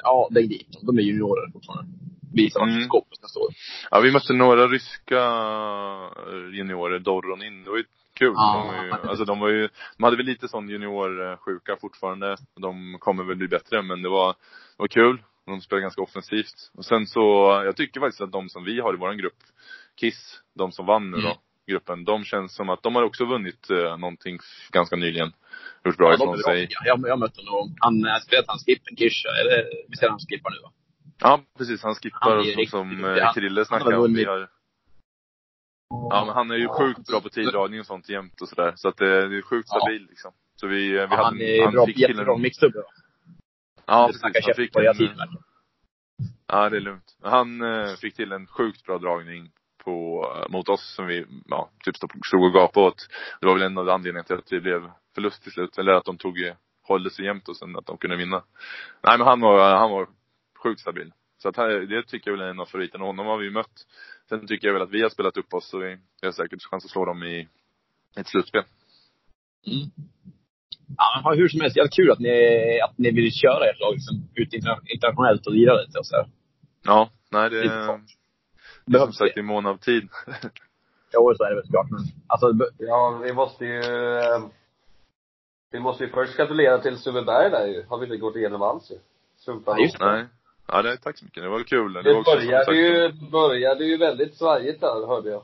Ja, 0.03 0.27
däng 0.31 0.47
dit 0.47 0.71
dem. 0.73 0.81
De 0.85 0.97
är 0.99 1.03
juniorer 1.03 1.51
fortfarande. 1.51 1.91
Visa 2.33 2.59
vart 2.59 2.69
Mm. 2.69 2.83
skåpet 2.87 3.17
ska 3.17 3.27
stå. 3.27 3.49
Ja, 3.91 3.99
vi 3.99 4.11
mötte 4.11 4.33
några 4.33 4.67
ryska 4.67 5.19
eh, 6.27 6.57
juniorer, 6.57 6.99
Doronin. 6.99 7.63
Det 7.63 7.69
var 7.69 7.77
ju 7.77 7.83
kul. 8.15 8.33
Ja. 8.35 8.73
De, 8.79 8.85
ju, 8.85 8.91
alltså 9.09 9.25
de 9.25 9.39
var 9.39 9.49
ju, 9.49 9.69
de 9.97 10.03
hade 10.03 10.17
väl 10.17 10.25
lite 10.25 10.47
sån 10.47 10.69
juniorsjuka 10.69 11.77
fortfarande. 11.81 12.37
De 12.61 12.97
kommer 12.99 13.23
väl 13.23 13.35
bli 13.37 13.47
bättre, 13.47 13.81
men 13.81 14.01
det 14.01 14.09
var, 14.09 14.27
det 14.27 14.35
var 14.77 14.87
kul. 14.87 15.21
De 15.45 15.61
spelar 15.61 15.81
ganska 15.81 16.01
offensivt. 16.01 16.71
Och 16.73 16.85
sen 16.85 17.07
så, 17.07 17.21
jag 17.65 17.75
tycker 17.75 17.99
faktiskt 17.99 18.21
att 18.21 18.31
de 18.31 18.49
som 18.49 18.63
vi 18.63 18.79
har 18.79 18.93
i 18.93 18.97
vår 18.97 19.13
grupp, 19.13 19.37
Kiss, 19.99 20.41
de 20.55 20.71
som 20.71 20.85
vann 20.85 21.11
nu 21.11 21.17
då, 21.17 21.27
Mm. 21.27 21.37
gruppen, 21.67 22.05
de 22.05 22.23
känns 22.23 22.55
som 22.55 22.69
att 22.69 22.83
de 22.83 22.95
har 22.95 23.03
också 23.03 23.25
vunnit 23.25 23.69
eh, 23.69 23.97
någonting 23.97 24.39
ganska 24.71 24.95
nyligen. 24.95 25.31
Gjort 25.85 25.97
bra 25.97 26.09
Ja, 26.09 26.13
ifrån 26.15 26.37
sig. 26.37 26.61
tycker 26.67 26.85
jag. 26.85 27.07
jag. 27.07 27.19
Mötte 27.19 27.41
honom. 27.45 27.75
Han 27.79 28.21
spelade 28.21 28.45
han 28.47 28.57
skippen, 28.59 28.97
Kircha. 28.97 29.29
Eller 29.41 29.63
visst 29.89 30.03
är 30.03 30.09
han 30.09 30.19
som 30.19 30.27
skippar 30.27 30.49
nu 30.51 30.57
va? 30.63 30.71
Ja, 31.19 31.41
precis. 31.57 31.83
Han 31.83 31.95
skippar 31.95 32.35
Han 32.35 32.43
som 32.67 32.89
duktig. 32.89 33.17
eh, 33.17 33.23
Han- 33.25 33.33
Krille 33.33 33.59
han 33.59 33.65
snackade 33.65 33.97
om. 33.97 34.01
Vi 34.01 34.07
vunnit. 34.25 34.27
har, 34.27 34.49
Ja, 35.89 36.23
men 36.25 36.35
han 36.35 36.51
är 36.51 36.55
ju 36.55 36.67
sjukt 36.67 37.07
bra 37.07 37.21
på 37.21 37.29
tiddragning 37.29 37.79
och 37.79 37.85
sånt 37.85 38.09
jämt 38.09 38.41
och 38.41 38.49
sådär. 38.49 38.73
Så 38.75 38.87
att 38.87 38.97
det, 38.97 39.07
är 39.17 39.41
sjukt 39.41 39.69
Ja. 39.71 39.79
stabil 39.79 40.05
liksom. 40.09 40.31
Så 40.55 40.67
vi, 40.67 40.75
vi 40.89 40.95
Ja, 40.95 41.01
hade, 41.07 41.23
han 41.23 41.41
är 41.41 41.71
bra, 41.71 41.85
fick 41.85 41.97
jättebra 41.99 42.33
en- 42.35 42.41
mixdubbel 42.41 42.81
va? 42.81 42.87
Ja, 43.85 44.07
precis. 44.07 44.23
Han 44.23 44.55
fick 44.55 44.75
en. 44.75 45.17
Ja, 46.47 46.69
det 46.69 46.77
är 46.77 46.81
lugnt. 46.81 47.17
Han 47.21 47.61
eh, 47.61 47.93
fick 48.01 48.15
till 48.15 48.31
en 48.31 48.47
sjukt 48.47 48.83
bra 48.85 48.97
dragning 48.97 49.51
på, 49.83 50.25
eh, 50.37 50.51
mot 50.51 50.69
oss 50.69 50.93
som 50.95 51.07
vi, 51.07 51.25
ja, 51.47 51.69
typ 51.85 51.95
stod 51.97 52.11
stod 52.25 52.43
och 52.43 52.53
gapade 52.53 52.87
åt. 52.87 53.07
Det 53.41 53.45
var 53.47 53.53
väl 53.53 53.63
en 53.63 53.77
av 53.77 53.89
anledningarna 53.89 54.23
till 54.23 54.35
att 54.35 54.47
det 54.47 54.59
blev 54.59 54.89
förlust 55.15 55.43
till 55.43 55.51
slut. 55.51 55.77
Eller 55.77 55.91
att 55.93 56.05
de 56.05 56.17
tog, 56.17 56.37
hållde 56.83 57.09
sig 57.09 57.25
jämnt 57.25 57.47
och 57.49 57.57
sen 57.57 57.75
att 57.75 57.85
de 57.85 57.97
kunde 57.97 58.15
vinna. 58.15 58.43
Nej 59.03 59.17
men 59.17 59.27
han 59.27 59.39
var, 59.41 59.75
han 59.75 59.91
var 59.91 60.07
sjukt 60.63 60.81
stabil. 60.81 61.13
Så 61.37 61.49
att 61.49 61.57
här, 61.57 61.69
det 61.69 62.03
tycker 62.03 62.31
jag 62.31 62.37
väl 62.37 62.45
är 62.47 62.49
en 62.49 62.59
av 62.59 62.65
favoriterna. 62.65 63.05
Honom 63.05 63.25
har 63.25 63.37
vi 63.37 63.49
mött. 63.49 63.85
Sen 64.29 64.47
tycker 64.47 64.67
jag 64.67 64.73
väl 64.73 64.81
att 64.83 64.91
vi 64.91 65.01
har 65.01 65.09
spelat 65.09 65.37
upp 65.37 65.53
oss 65.53 65.69
så 65.69 65.77
vi 65.77 65.97
vi 66.21 66.27
har 66.27 66.31
säkert 66.31 66.63
chans 66.63 66.85
att 66.85 66.91
slå 66.91 67.05
dem 67.05 67.23
i 67.23 67.47
ett 68.17 68.27
slutspel. 68.27 68.63
Mm. 69.67 69.87
Ja, 70.97 71.21
men 71.23 71.37
hur 71.37 71.47
som 71.47 71.61
helst, 71.61 71.77
jävligt 71.77 71.93
kul 71.95 72.11
att 72.11 72.19
ni, 72.19 72.79
att 72.81 72.97
ni 72.97 73.11
vill 73.11 73.31
köra 73.33 73.69
ert 73.69 73.79
lag 73.79 73.93
liksom, 73.93 74.29
ut 74.35 74.53
interna- 74.53 74.81
internationellt 74.93 75.47
och 75.47 75.53
lira 75.53 75.81
lite 75.81 75.99
och 75.99 76.05
så 76.05 76.15
här. 76.15 76.27
Ja, 76.83 77.09
nej 77.31 77.49
det, 77.49 77.85
sånt. 77.85 78.09
det 78.85 78.97
är 78.97 79.01
som 79.01 79.13
sagt 79.13 79.35
det? 79.35 79.39
i 79.39 79.43
mån 79.43 79.65
av 79.65 79.77
tid. 79.77 80.09
Jo, 81.13 81.33
så 81.37 81.43
är 81.43 81.49
det 81.49 81.55
väl 81.55 81.69
klart. 81.69 81.89
Men, 81.89 81.99
alltså, 82.27 82.51
Ja, 82.77 83.21
vi 83.23 83.33
måste 83.33 83.65
ju 83.65 83.79
eh, 83.79 84.45
Vi 85.71 85.79
måste 85.79 86.03
ju 86.03 86.09
först 86.09 86.37
gratulera 86.37 86.77
till 86.81 86.97
Sundbyberg 86.97 87.49
där 87.51 87.67
ju. 87.67 87.83
Har 87.83 87.97
vi 87.97 88.05
inte 88.05 88.17
gått 88.17 88.35
igenom 88.35 88.61
alls 88.61 88.91
ju. 88.91 88.95
Sumpan. 89.37 89.75
Ja, 89.77 89.83
just 89.83 89.99
nej. 89.99 90.25
Ja, 90.67 90.81
det, 90.81 90.97
tack 90.97 91.17
så 91.17 91.25
mycket. 91.25 91.43
Det 91.43 91.49
var 91.49 91.63
kul. 91.63 91.93
Det, 91.93 92.01
Det 92.01 92.13
var 92.13 92.23
började 92.23 92.75
ju, 92.75 93.11
började 93.31 93.85
ju 93.85 93.97
väldigt 93.97 94.35
svajigt 94.35 94.81
där, 94.81 95.07
hörde 95.07 95.29
jag. 95.29 95.43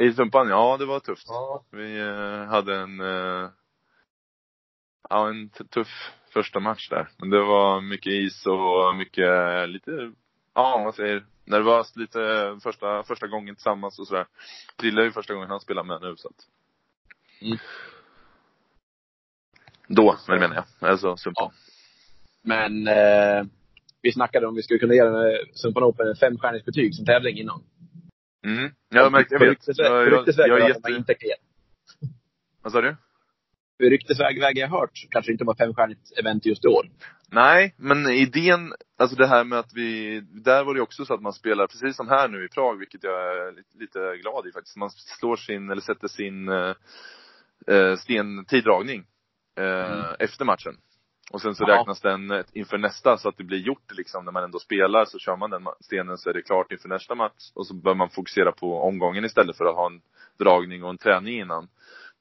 I 0.00 0.12
Sumpan, 0.12 0.48
ja 0.48 0.76
det 0.76 0.86
var 0.86 1.00
tufft. 1.00 1.26
Ja. 1.28 1.64
Vi 1.70 2.00
eh, 2.00 2.44
hade 2.44 2.76
en, 2.76 3.00
eh, 3.00 3.50
ja 5.10 5.28
en 5.28 5.48
tuff 5.48 6.12
första 6.32 6.60
match 6.60 6.88
där. 6.88 7.08
Men 7.16 7.30
det 7.30 7.40
var 7.40 7.80
mycket 7.80 8.12
is 8.12 8.46
och 8.46 8.96
mycket, 8.96 9.28
eh, 9.28 9.66
lite, 9.66 10.12
ja 10.54 10.82
vad 10.84 10.94
säger, 10.94 11.24
nervöst 11.44 11.96
lite 11.96 12.58
första, 12.62 13.02
första 13.02 13.26
gången 13.26 13.54
tillsammans 13.54 13.98
och 13.98 14.06
sådär. 14.06 14.26
Krille 14.76 15.00
är 15.00 15.04
ju 15.04 15.12
första 15.12 15.34
gången 15.34 15.50
han 15.50 15.60
spelar 15.60 15.84
med 15.84 16.00
nu 16.00 16.16
så 16.16 16.28
att. 16.28 16.46
Mm. 17.42 17.58
Då, 19.86 20.16
men 20.28 20.40
menar 20.40 20.54
jag. 20.54 20.90
Alltså 20.90 21.16
Sumpan. 21.16 21.52
Men, 22.42 22.88
eh, 22.88 23.44
vi 24.02 24.12
snackade 24.12 24.46
om 24.46 24.54
vi 24.54 24.62
skulle 24.62 24.78
kunna 24.78 24.94
ge 24.94 25.02
Sumpan 25.54 25.82
Open 25.82 26.10
ett 26.10 26.20
femstjärnigt 26.20 26.64
betyg 26.64 26.94
som 26.94 27.04
tävling 27.06 27.38
innan. 27.38 27.62
Mm. 28.46 28.70
Ja, 28.88 29.10
men 29.10 29.24
jag 29.30 29.38
vet. 29.38 29.48
Ryktesväg, 29.48 29.86
Jag, 29.86 30.48
jag, 30.48 30.60
har 30.60 30.68
jätte... 30.68 30.92
inte 30.92 31.12
gett. 31.12 31.40
Vad 32.62 32.72
sa 32.72 32.80
du? 32.80 32.96
Ryktesväg 33.78 34.40
väg 34.40 34.58
jag 34.58 34.68
hört 34.68 35.06
kanske 35.10 35.32
inte 35.32 35.44
var 35.44 35.54
femstjärnigt 35.54 36.18
event 36.18 36.46
just 36.46 36.64
i 36.64 36.68
år. 36.68 36.86
Nej, 37.30 37.74
men 37.76 38.06
idén, 38.06 38.72
alltså 38.98 39.16
det 39.16 39.26
här 39.26 39.44
med 39.44 39.58
att 39.58 39.72
vi, 39.74 40.20
där 40.20 40.64
var 40.64 40.74
det 40.74 40.80
också 40.80 41.04
så 41.04 41.14
att 41.14 41.22
man 41.22 41.32
spelar 41.32 41.66
precis 41.66 41.96
som 41.96 42.08
här 42.08 42.28
nu 42.28 42.44
i 42.44 42.48
Prag, 42.48 42.78
vilket 42.78 43.04
jag 43.04 43.38
är 43.38 43.52
lite, 43.80 44.16
glad 44.22 44.46
i 44.46 44.52
faktiskt. 44.52 44.76
Man 44.76 44.90
slår 44.90 45.36
sin, 45.36 45.70
eller 45.70 45.82
sätter 45.82 46.08
sin 46.08 46.48
eh, 46.48 46.74
eh 47.66 47.96
sten, 47.96 48.44
tiddragning 48.44 49.04
eh, 49.58 49.92
Mm. 49.92 50.04
efter 50.18 50.44
matchen. 50.44 50.76
Och 51.32 51.40
sen 51.40 51.54
så 51.54 51.64
Ja. 51.68 51.78
räknas 51.78 52.00
den 52.00 52.30
eh, 52.30 52.44
inför 52.52 52.78
nästa 52.78 53.16
så 53.16 53.28
att 53.28 53.36
det 53.36 53.44
blir 53.44 53.58
gjort 53.58 53.92
liksom 53.92 54.24
när 54.24 54.32
man 54.32 54.44
ändå 54.44 54.58
spelar 54.58 55.04
så 55.04 55.18
kör 55.18 55.36
man 55.36 55.50
den 55.50 55.66
stenen 55.80 56.18
så 56.18 56.30
är 56.30 56.34
det 56.34 56.42
klart 56.42 56.72
inför 56.72 56.88
nästa 56.88 57.14
match. 57.14 57.50
Och 57.54 57.66
så 57.66 57.74
bör 57.74 57.94
man 57.94 58.10
fokusera 58.10 58.52
på 58.52 58.82
omgången 58.82 59.24
istället 59.24 59.56
för 59.56 59.64
att 59.64 59.76
ha 59.76 59.86
en 59.86 60.00
dragning 60.38 60.84
och 60.84 60.90
en 60.90 60.98
träning 60.98 61.40
innan. 61.40 61.68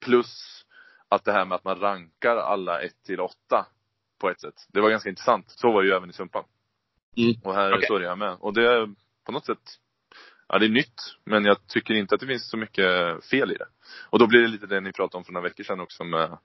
Plus 0.05 0.63
att 1.09 1.23
det 1.25 1.31
här 1.31 1.45
med 1.45 1.55
att 1.55 1.63
man 1.63 1.79
rankar 1.79 2.35
alla 2.37 2.81
1 2.81 3.03
till 3.05 3.19
8 3.19 3.65
på 4.21 4.29
ett 4.29 4.41
sätt. 4.41 4.67
Det 4.73 4.81
var 4.81 4.89
ganska 4.89 5.09
intressant. 5.09 5.45
Så 5.47 5.71
var 5.71 5.81
det 5.81 5.87
ju 5.87 5.95
även 5.95 6.09
i 6.09 6.13
Sumpan. 6.13 6.43
Mm. 7.17 7.33
Och 7.43 7.53
här 7.53 7.73
Okej. 7.73 7.87
så 7.87 7.95
är 7.95 7.99
det 7.99 8.09
här 8.09 8.15
med. 8.15 8.37
Och 8.39 8.53
det 8.53 8.73
är 8.73 8.89
på 9.25 9.31
något 9.31 9.45
sätt, 9.45 9.77
ja 10.47 10.59
det 10.59 10.65
är 10.65 10.69
nytt. 10.69 11.01
Men 11.25 11.45
jag 11.45 11.67
tycker 11.67 11.93
inte 11.93 12.15
att 12.15 12.21
det 12.21 12.27
finns 12.27 12.49
så 12.49 12.57
mycket 12.57 13.25
fel 13.25 13.51
i 13.51 13.55
det. 13.55 13.67
Och 14.09 14.19
då 14.19 14.27
blir 14.27 14.41
det 14.41 14.47
lite 14.47 14.67
det 14.67 14.81
ni 14.81 14.91
pratade 14.91 15.17
om 15.17 15.23
för 15.23 15.33
några 15.33 15.47
veckor 15.49 15.63
sedan 15.63 15.79
också 15.79 16.03
med 16.03 16.37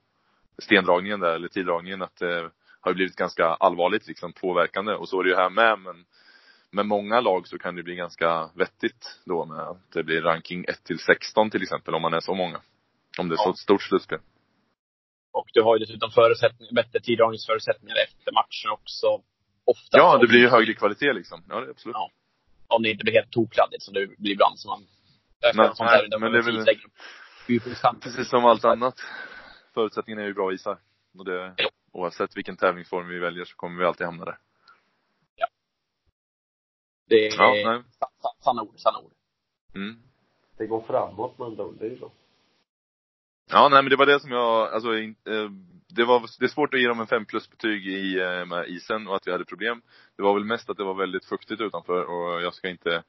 stendragningen 0.63 1.19
där, 1.19 1.35
eller 1.35 1.47
tiddragningen, 1.47 2.01
att 2.01 2.15
det 2.15 2.51
har 2.81 2.93
blivit 2.93 3.15
ganska 3.15 3.45
allvarligt 3.45 4.07
liksom 4.07 4.33
påverkande. 4.33 4.93
Och 4.93 5.09
så 5.09 5.19
är 5.19 5.23
det 5.23 5.29
ju 5.29 5.35
här 5.35 5.49
med, 5.49 5.79
men 5.79 6.05
med 6.71 6.85
många 6.85 7.21
lag 7.21 7.47
så 7.47 7.57
kan 7.57 7.75
det 7.75 7.83
bli 7.83 7.95
ganska 7.95 8.49
vettigt 8.55 9.19
då 9.25 9.45
med 9.45 9.59
att 9.59 9.91
det 9.93 10.03
blir 10.03 10.21
ranking 10.21 10.65
1 10.67 10.83
till 10.83 10.99
16 10.99 11.49
till 11.49 11.63
exempel, 11.63 11.95
om 11.95 12.01
man 12.01 12.13
är 12.13 12.19
så 12.19 12.33
många. 12.33 12.61
Om 13.17 13.29
det 13.29 13.35
är 13.35 13.37
så 13.37 13.49
Ja. 13.49 13.53
stort 13.53 13.81
slutspel. 13.81 14.19
Och 15.33 15.47
du 15.53 15.61
har 15.61 15.77
ju 15.77 15.85
dessutom 15.85 16.11
förutsättningar, 16.11 16.73
bättre 16.73 16.99
tiddragningsförutsättningar 16.99 17.95
efter 18.07 18.31
matchen 18.31 18.71
också. 18.71 19.07
Ofta. 19.65 19.97
Ja, 19.97 20.17
det 20.17 20.27
blir 20.27 20.39
ju 20.39 20.47
högre 20.47 20.73
kvalitet 20.73 21.13
liksom. 21.13 21.43
Ja, 21.49 21.59
det 21.59 21.71
absolut. 21.71 21.93
Ja. 21.93 22.11
Om 22.67 22.83
det 22.83 22.89
inte 22.89 23.03
blir 23.03 23.13
helt 23.13 23.31
tokladdigt 23.31 23.83
som 23.83 23.93
det 23.93 24.07
blir 24.17 24.31
ibland. 24.31 24.59
Som 24.59 24.69
man, 24.69 24.85
Nej, 25.41 25.53
nej, 26.09 26.19
men 26.19 26.31
det 26.31 26.37
är 26.37 26.41
väl... 26.41 26.65
Precis 28.01 28.29
som 28.29 28.45
allt 28.45 28.65
annat. 28.65 28.95
Förutsättningarna 29.77 30.21
är 30.23 30.27
ju 30.27 30.33
bra 30.33 30.53
isar. 30.53 30.77
Och 31.17 31.25
det, 31.25 31.53
Ja. 31.57 31.69
oavsett 31.91 32.37
vilken 32.37 32.57
tävlingsform 32.57 33.07
vi 33.07 33.19
väljer 33.19 33.45
så 33.45 33.55
kommer 33.55 33.79
vi 33.79 33.85
alltid 33.85 34.05
hamna 34.05 34.25
där. 34.25 34.37
Det 37.09 37.27
är 37.27 37.37
Ja, 37.37 37.71
nej. 37.71 37.83
sa- 37.99 38.09
sa- 38.21 38.35
sanna 38.43 38.61
ord, 38.61 38.73
sanna 38.79 38.99
ord. 38.99 39.11
Mm. 39.75 39.95
Det 40.57 40.67
går 40.67 40.81
framåt 40.81 41.37
med 41.37 41.45
andra 41.47 41.63
ord. 41.65 41.75
Det 41.79 41.85
är 41.85 41.89
ju 41.89 41.95
bra. 41.99 42.11
Ja, 43.49 43.69
nej 43.69 43.83
men 43.83 43.89
det 43.89 43.95
var 43.95 44.05
det 44.05 44.19
som 44.19 44.31
jag, 44.31 44.73
alltså, 44.73 44.93
eh, 44.97 45.49
det 45.87 46.03
var, 46.05 46.39
det 46.39 46.45
är 46.45 46.49
svårt 46.49 46.73
att 46.73 46.79
ge 46.81 46.87
dem 46.87 46.99
en 46.99 47.07
5 47.07 47.25
plus 47.25 47.49
betyg 47.49 47.87
i, 47.87 48.19
eh, 48.19 48.45
med 48.45 48.67
isen 48.67 49.07
och 49.07 49.15
att 49.15 49.27
vi 49.27 49.31
hade 49.31 49.45
problem. 49.45 49.81
Det 50.15 50.21
var 50.23 50.33
väl 50.33 50.43
mest 50.45 50.69
att 50.69 50.77
det 50.77 50.83
var 50.83 50.93
väldigt 50.93 51.25
fuktigt 51.25 51.61
utanför 51.61 52.03
och 52.03 52.41
jag 52.41 52.53
ska 52.53 52.69
inte 52.69 53.03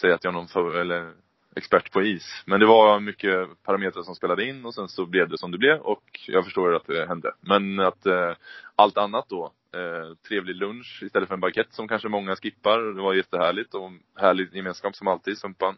säga 0.00 0.14
att 0.14 0.24
jag 0.24 0.30
är 0.30 0.34
någon 0.34 0.48
för, 0.48 0.74
eller 0.80 1.14
expert 1.56 1.92
på 1.92 2.02
is. 2.02 2.42
Men 2.46 2.60
det 2.60 2.66
var 2.66 3.00
mycket 3.00 3.62
parametrar 3.62 4.02
som 4.02 4.14
spelade 4.14 4.44
in 4.44 4.64
och 4.64 4.74
sen 4.74 4.88
så 4.88 5.06
blev 5.06 5.28
det 5.28 5.38
som 5.38 5.50
det 5.50 5.58
blev 5.58 5.80
och 5.80 6.20
jag 6.26 6.44
förstår 6.44 6.74
att 6.74 6.86
det 6.86 7.06
hände. 7.06 7.32
Men 7.40 7.80
att 7.80 8.06
eh, 8.06 8.34
allt 8.76 8.98
annat 8.98 9.28
då, 9.28 9.52
eh, 9.74 10.16
trevlig 10.28 10.56
lunch 10.56 11.02
istället 11.02 11.28
för 11.28 11.34
en 11.34 11.40
baguette 11.40 11.74
som 11.74 11.88
kanske 11.88 12.08
många 12.08 12.36
skippar. 12.36 12.94
Det 12.94 13.02
var 13.02 13.14
jättehärligt 13.14 13.74
och 13.74 13.90
härlig 14.16 14.54
gemenskap 14.54 14.96
som 14.96 15.08
alltid 15.08 15.32
i 15.32 15.36
Sumpan. 15.36 15.76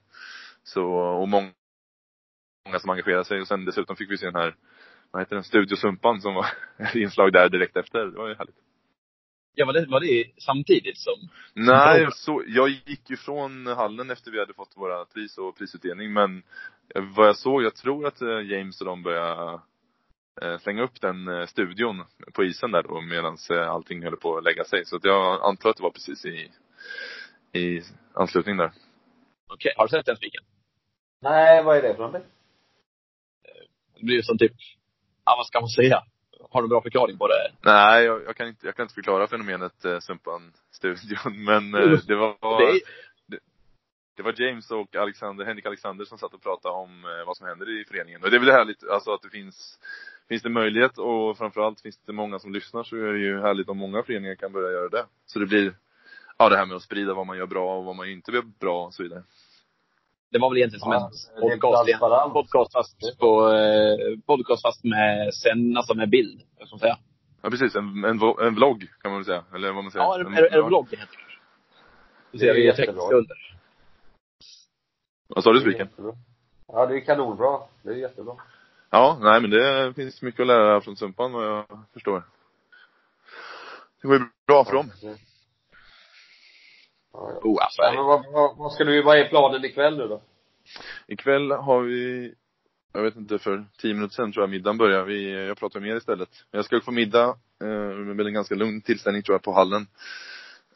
Så, 0.65 0.85
och 0.95 1.29
många 1.29 1.51
många 2.67 2.79
som 2.79 2.91
engagerade 2.91 3.25
sig 3.25 3.41
och 3.41 3.49
sen 3.49 3.65
dessutom 3.65 3.97
fick 3.97 4.11
vi 4.11 4.19
se 4.19 4.27
den 4.27 4.35
här, 4.35 4.55
vad 5.11 5.23
heter 5.23 5.37
den, 5.37 5.45
Studio 5.45 5.77
Sumpan 5.77 6.21
som 6.21 6.35
var 6.35 6.47
ett 6.79 6.95
inslag 6.95 7.33
där 7.33 7.49
direkt 7.49 7.77
efter. 7.77 8.07
Det 8.07 8.19
var 8.19 8.29
ju 8.29 8.35
härligt. 8.35 8.57
Ja, 9.55 9.67
var 9.67 9.73
det, 9.73 9.87
var 9.87 10.01
det 10.01 10.25
samtidigt 10.39 10.99
som... 10.99 11.29
Nej, 11.55 12.09
så, 12.13 12.45
jag 12.47 12.69
gick 12.69 13.11
ju 13.11 13.17
från 13.17 13.67
hallen 13.67 14.11
efter 14.11 14.31
vi 14.31 14.39
hade 14.39 14.55
fått 14.55 14.77
våra 14.77 15.05
pris 15.05 15.39
och 15.39 15.59
prisutdelning 15.59 16.13
men 16.13 16.43
vad 16.95 17.29
jag 17.29 17.37
såg, 17.37 17.63
jag 17.63 17.75
tror 17.75 18.07
att 18.07 18.23
eh, 18.23 18.41
James 18.41 18.81
och 18.81 18.87
de 18.87 19.03
började 19.03 19.61
eh, 20.43 20.59
slänga 20.59 20.83
upp 20.83 21.01
den 21.01 21.29
eh, 21.29 21.47
studion 21.47 22.05
på 22.33 22.45
isen 22.45 22.71
där 22.71 22.83
då 22.83 23.01
medan 23.01 23.37
allting 23.69 24.03
höll 24.03 24.17
på 24.17 24.37
att 24.37 24.45
lägga 24.45 24.65
sig. 24.65 24.85
Så 24.85 24.97
att 24.97 25.05
jag 25.05 25.43
antar 25.43 25.71
att 25.71 25.77
det 25.77 25.83
var 25.83 25.91
precis 25.91 26.25
i, 26.25 26.51
i 27.59 27.83
anslutning 28.15 28.57
där. 28.57 28.73
Okej, 29.53 29.73
har 29.77 29.87
du 29.87 29.91
sett 29.91 30.07
den 30.07 30.17
spiken? 30.17 30.45
Nej, 31.23 31.65
vad 31.65 31.77
är 31.77 31.83
det 31.83 31.95
för 31.95 32.03
någonting? 32.03 32.31
Det 33.99 34.05
blir 34.05 34.17
ju 34.17 34.23
som 34.23 34.39
typ, 34.39 34.53
ja 35.25 35.35
vad 35.37 35.47
ska 35.47 35.61
man 35.61 35.69
säga? 35.69 36.03
Har 36.53 36.63
du 36.63 36.67
en 36.67 36.69
bra 36.69 36.83
förklaring 36.83 37.19
på 37.19 37.29
det? 37.29 37.53
Nej, 37.61 38.05
jag, 38.05 38.25
jag, 38.27 38.37
kan 38.37 38.49
inte, 38.49 38.67
jag 38.67 38.77
kan 38.77 38.83
inte 38.83 38.95
förklara 38.95 39.27
fenomenet 39.27 39.85
eh, 39.85 39.99
Sumpan-studion, 40.01 41.45
men 41.45 41.75
eh, 41.75 41.99
det 42.07 42.15
var 42.15 42.37
Det 43.27 43.39
Det 44.17 44.23
var 44.23 44.41
James 44.43 44.71
och 44.71 44.97
Alexander, 44.97 45.45
Henrik 45.45 45.67
Alexander 45.67 46.05
som 46.05 46.19
satt 46.19 46.35
och 46.35 46.43
pratade 46.43 46.75
om 46.75 47.05
eh, 47.05 47.27
vad 47.27 47.37
som 47.37 47.47
händer 47.47 47.81
i 47.81 47.85
föreningen. 47.85 48.23
Och 48.23 48.31
det 48.31 48.37
är 48.37 48.41
väl 48.41 48.51
härligt, 48.51 48.89
alltså 48.89 49.11
att 49.13 49.23
det 49.23 49.31
finns, 49.31 49.79
finns 50.29 50.43
det 50.43 50.51
möjlighet 50.51 50.99
och 50.99 51.39
framförallt 51.39 51.81
finns 51.81 51.99
det 52.07 52.13
många 52.13 52.39
som 52.39 52.53
lyssnar 52.53 52.83
så 52.83 52.97
är 52.97 53.13
det 53.13 53.19
ju 53.19 53.41
härligt 53.41 53.69
om 53.69 53.79
många 53.79 54.03
föreningar 54.03 54.35
kan 54.35 54.53
börja 54.53 54.73
göra 54.73 54.89
det. 54.89 55.05
Så 55.27 55.39
det 55.39 55.47
blir, 55.47 55.75
ja 56.39 56.49
det 56.49 56.57
här 56.57 56.67
med 56.67 56.77
att 56.77 56.83
sprida 56.83 57.15
vad 57.15 57.27
man 57.27 57.37
gör 57.37 57.47
bra 57.47 57.79
och 57.79 57.85
vad 57.85 57.97
man 57.97 58.09
inte 58.09 58.33
gör 58.33 58.45
bra 58.61 58.87
och 58.87 58.95
så 58.95 59.03
vidare. 59.03 59.23
Det 60.33 60.39
var 60.39 60.51
väl 60.51 60.59
egentligen 60.59 60.81
som 60.81 60.93
Ja, 60.93 61.11
en 61.37 61.41
det 61.49 61.53
är 61.55 61.59
podcast, 61.61 61.89
igen. 61.89 62.33
podcast 62.33 62.73
fast 62.73 63.19
på, 63.19 63.53
eh, 63.53 64.19
podcast 64.27 64.63
fast 64.63 64.85
med 64.85 65.35
sen, 65.35 65.77
alltså 65.77 65.95
med 65.95 66.11
bild. 66.11 66.41
Ska 66.57 66.67
man 66.71 66.79
säga? 66.79 66.99
Ja 67.43 67.51
precis, 67.51 67.75
en, 67.77 68.05
en, 68.05 68.21
en 68.47 68.55
vlogg 68.55 68.89
kan 69.03 69.11
man 69.11 69.21
väl 69.21 69.25
säga, 69.25 69.45
eller 69.55 69.73
vad 69.73 69.85
man 69.85 69.91
säger. 69.93 70.05
Ja, 70.05 70.15
är, 70.15 70.21
En- 70.25 70.33
det- 70.33 70.39
är, 70.39 70.43
det- 70.43 70.49
är 70.49 70.57
det 70.57 70.63
vlogg 70.63 70.87
det 70.91 70.97
Det 72.31 72.37
är 72.49 72.55
ser 72.55 72.61
i 72.61 72.67
jättebra. 72.67 73.03
Vad 75.29 75.45
sa 75.45 75.53
du 75.53 75.59
Det 75.61 75.65
är 75.67 75.71
Spiken? 75.71 75.89
Ja, 76.69 76.87
det 76.87 76.97
är 76.97 77.01
kanonbra. 77.01 77.59
Det 77.83 77.91
är 77.91 77.95
jättebra. 77.97 78.35
Ja, 78.91 79.19
nej 79.21 79.41
men 79.41 79.51
det 79.51 79.95
finns 79.95 80.23
mycket 80.23 80.41
att 80.41 80.47
lära 80.47 80.81
från 80.81 80.97
Sumpan 80.97 81.33
vad 81.33 81.47
jag 81.47 81.67
förstår. 81.93 82.23
Det 84.03 84.09
går 84.09 84.17
ju 84.17 84.25
bra 84.47 84.65
för 84.65 84.73
dem. 84.73 84.91
Ja. 87.23 87.41
Oh, 87.43 87.59
Ja, 87.79 88.03
vad, 88.03 88.33
vad, 88.33 88.57
vad 88.57 88.73
ska 88.73 88.85
du, 88.85 89.03
vad 89.03 89.19
är 89.19 89.29
planen 89.29 89.65
ikväll 89.65 89.97
nu 89.97 90.09
då? 90.09 90.23
Ikväll 91.07 91.51
har 91.51 91.81
vi, 91.83 92.35
jag 92.93 93.03
vet 93.03 93.17
inte, 93.17 93.39
för 93.39 93.65
tio 93.79 93.95
minuter 93.95 94.15
sedan 94.15 94.33
tror 94.33 94.43
jag 94.43 94.51
middagen 94.51 94.79
börjar. 94.79 95.05
Vi, 95.05 95.47
jag 95.47 95.59
pratar 95.59 95.81
med 95.81 95.91
er 95.91 95.97
istället. 95.97 96.29
Jag 96.51 96.65
ska 96.65 96.81
få 96.81 96.91
middag, 96.91 97.29
eh, 97.63 97.97
med 97.97 98.27
en 98.27 98.35
ganska 98.35 98.55
lugn 98.55 98.81
tillställning 98.81 99.23
tror 99.23 99.35
jag 99.35 99.43
på 99.43 99.53
hallen. 99.53 99.87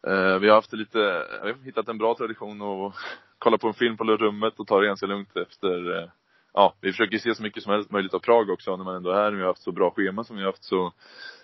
Eh, 0.07 0.39
vi 0.39 0.49
har 0.49 0.55
haft 0.55 0.73
lite, 0.73 0.99
vi 1.43 1.51
har 1.51 1.65
hittat 1.65 1.89
en 1.89 1.99
bra 1.99 2.15
tradition 2.15 2.63
att 2.63 2.95
kolla 3.39 3.59
på 3.59 3.69
en 3.69 3.75
film 3.75 3.97
på 3.97 4.05
rummet 4.05 4.59
och 4.59 4.67
ta 4.67 4.81
det 4.81 4.87
ganska 4.87 5.07
lugnt 5.07 5.37
efter, 5.37 5.99
eh, 5.99 6.09
ja, 6.53 6.75
vi 6.81 6.93
försöker 6.93 7.19
se 7.19 7.35
så 7.35 7.43
mycket 7.43 7.63
som 7.63 7.73
helst 7.73 7.91
möjligt 7.91 8.15
av 8.15 8.19
Prag 8.19 8.51
också 8.51 8.77
när 8.77 8.85
man 8.85 8.97
ändå 8.97 9.11
är 9.11 9.15
här. 9.15 9.33
Vi 9.33 9.41
har 9.41 9.47
haft 9.47 9.63
så 9.63 9.73
bra 9.73 9.91
schema 9.91 10.25
som 10.25 10.37
vi 10.37 10.43
har 10.43 10.51
haft 10.51 10.65
så 10.65 10.93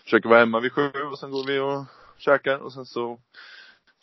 försöker 0.04 0.28
vara 0.28 0.38
hemma 0.38 0.60
vid 0.60 0.72
sju 0.72 0.90
och 1.12 1.18
sen 1.18 1.30
går 1.30 1.46
vi 1.46 1.58
och 1.58 1.84
käkar 2.18 2.58
och 2.58 2.72
sen 2.72 2.86
så 2.86 3.18